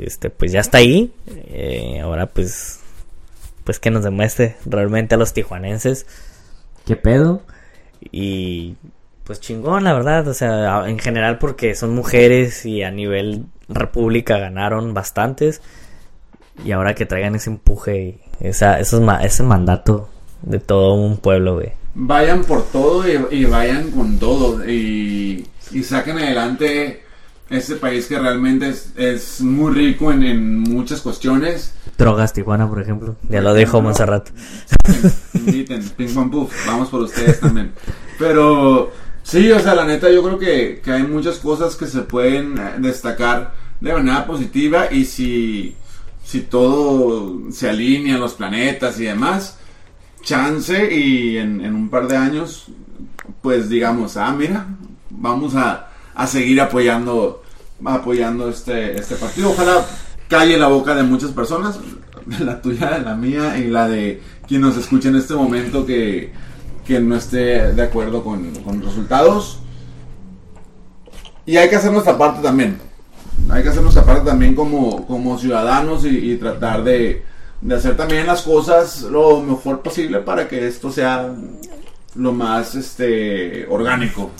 [0.00, 1.12] Este, pues ya está ahí.
[1.26, 2.80] Eh, ahora pues
[3.64, 6.06] pues que nos demuestre realmente a los tijuanenses
[6.86, 7.42] qué pedo.
[8.10, 8.76] Y
[9.24, 14.38] pues chingón la verdad o sea en general porque son mujeres y a nivel república
[14.38, 15.60] ganaron bastantes.
[16.64, 20.08] Y ahora que traigan ese empuje y esa, ese mandato
[20.42, 21.72] de todo un pueblo güey.
[21.94, 24.64] Vayan por todo y, y vayan con todo.
[24.68, 27.02] Y, y saquen adelante
[27.50, 31.74] este país que realmente es, es muy rico en, en muchas cuestiones.
[31.98, 34.30] drogas Tijuana por ejemplo ya lo dijo Monserrat
[35.34, 37.72] Inviten, Ping Pong Puff, vamos por ustedes también.
[38.18, 38.90] Pero
[39.22, 42.58] Sí, o sea, la neta yo creo que, que hay muchas cosas que se pueden
[42.58, 45.76] eh, destacar de manera positiva y si,
[46.24, 49.58] si todo se alinea, los planetas y demás,
[50.22, 52.66] chance y en, en un par de años,
[53.42, 54.66] pues digamos, ah, mira,
[55.10, 57.39] vamos a, a seguir apoyando,
[57.84, 59.50] apoyando este, este partido.
[59.50, 59.84] Ojalá
[60.28, 61.80] calle la boca de muchas personas,
[62.40, 66.32] la tuya, la mía y la de quien nos escuche en este momento que,
[66.86, 69.60] que no esté de acuerdo con, con resultados.
[71.46, 72.78] Y hay que hacer nuestra parte también.
[73.48, 77.24] Hay que hacer nuestra parte también como, como ciudadanos y, y tratar de,
[77.60, 81.34] de hacer también las cosas lo mejor posible para que esto sea
[82.14, 84.30] lo más este orgánico.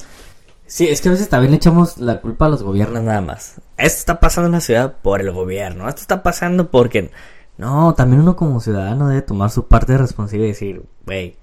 [0.70, 3.56] Sí, es que a veces también le echamos la culpa a los gobiernos nada más.
[3.76, 5.88] Esto está pasando en la ciudad por el gobierno.
[5.88, 7.10] Esto está pasando porque...
[7.58, 11.36] No, también uno como ciudadano debe tomar su parte de responsabilidad y decir, güey,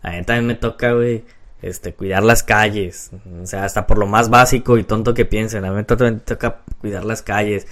[0.00, 1.26] a mí también me toca, güey,
[1.60, 3.10] este, cuidar las calles.
[3.42, 5.66] O sea, hasta por lo más básico y tonto que piensen.
[5.66, 7.66] A mí también me toca cuidar las calles.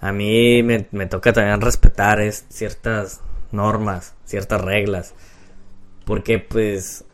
[0.00, 3.20] A mí me, me toca también respetar es, ciertas
[3.52, 5.12] normas, ciertas reglas.
[6.06, 7.04] Porque, pues,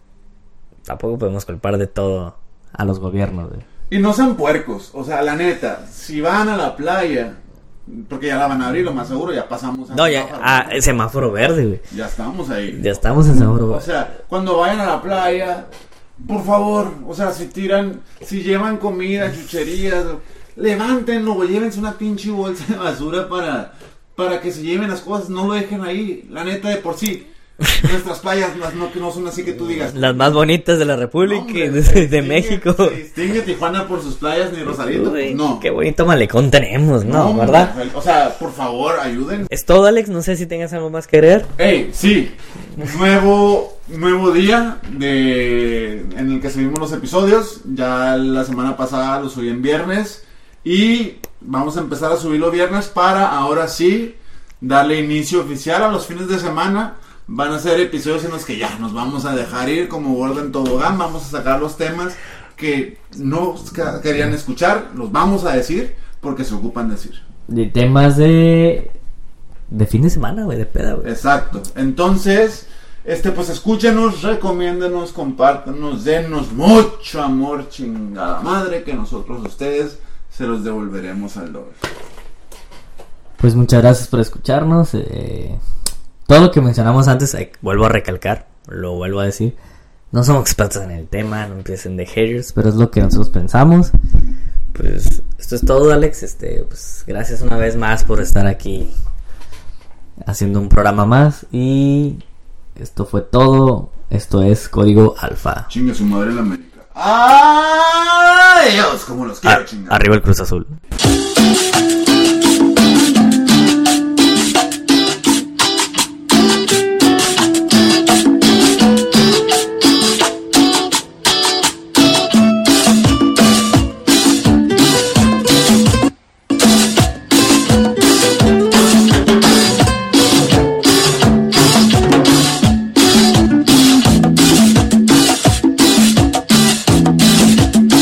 [0.85, 2.37] tampoco podemos culpar de todo
[2.73, 3.63] a los gobiernos, güey.
[3.91, 7.35] Y no sean puercos, o sea, la neta, si van a la playa,
[8.09, 10.43] porque ya la van a abrir, lo más seguro, ya pasamos a No, ya, semáforo,
[10.45, 11.81] ah, el semáforo verde, güey.
[11.97, 12.79] ya estamos ahí.
[12.83, 13.83] Ya estamos en semáforo O verde.
[13.85, 15.67] sea, cuando vayan a la playa,
[16.29, 20.05] por favor, o sea, si tiran, si llevan comida, chucherías,
[20.55, 23.73] levántenlo, llévense una pinche bolsa de basura para,
[24.15, 27.27] para que se lleven las cosas, no lo dejen ahí, la neta de por sí.
[27.91, 29.95] Nuestras playas las no, que no son así que tú digas.
[29.95, 32.75] Las más bonitas de la República, "Hombre, de, se de distingue- México.
[32.77, 35.11] Se distingue Tijuana por sus playas ni Rosarito.
[35.11, 35.61] Uy, no.
[35.61, 37.27] Qué bonito malecón tenemos, ¿no?
[37.27, 37.75] hombre, ¿Verdad?
[37.95, 39.47] O sea, por favor, ayuden.
[39.51, 40.09] Es todo, Alex.
[40.09, 41.47] No sé si tengas algo más que agregar.
[41.59, 42.31] Hey, sí,
[42.97, 47.61] nuevo, nuevo día de, en el que subimos los episodios.
[47.75, 50.25] Ya la semana pasada los subí en viernes.
[50.65, 54.15] Y vamos a empezar a subirlo viernes para ahora sí
[54.61, 56.97] darle inicio oficial a los fines de semana.
[57.33, 60.41] Van a ser episodios en los que ya nos vamos a dejar ir como gordo
[60.41, 60.99] en tobogán.
[60.99, 62.13] Vamos a sacar los temas
[62.57, 63.55] que no
[64.03, 64.89] querían escuchar.
[64.97, 67.23] Los vamos a decir porque se ocupan decir.
[67.47, 68.91] De temas de.
[69.69, 71.09] De fin de semana, güey, de peda, güey.
[71.09, 71.63] Exacto.
[71.77, 72.67] Entonces,
[73.05, 80.01] este, pues escúchenos, recomiéndenos, compártanos, denos mucho amor, chingada madre, que nosotros ustedes
[80.31, 81.75] se los devolveremos al doble.
[83.37, 84.95] Pues muchas gracias por escucharnos.
[84.95, 85.57] eh,
[86.31, 89.57] todo lo que mencionamos antes, eh, vuelvo a recalcar, lo vuelvo a decir.
[90.13, 93.31] No somos expertos en el tema, no empiecen de haters, pero es lo que nosotros
[93.31, 93.91] pensamos.
[94.73, 96.23] Pues esto es todo, Alex.
[96.23, 98.89] Este, pues gracias una vez más por estar aquí
[100.25, 101.47] haciendo un programa más.
[101.51, 102.21] Y
[102.77, 103.91] esto fue todo.
[104.09, 105.67] Esto es Código Alfa.
[105.69, 106.79] Chingue su madre en la América.
[108.63, 109.05] ¡Adiós!
[109.05, 109.97] Como los quiero, Ah, chingada.
[109.97, 110.65] arriba el Cruz Azul.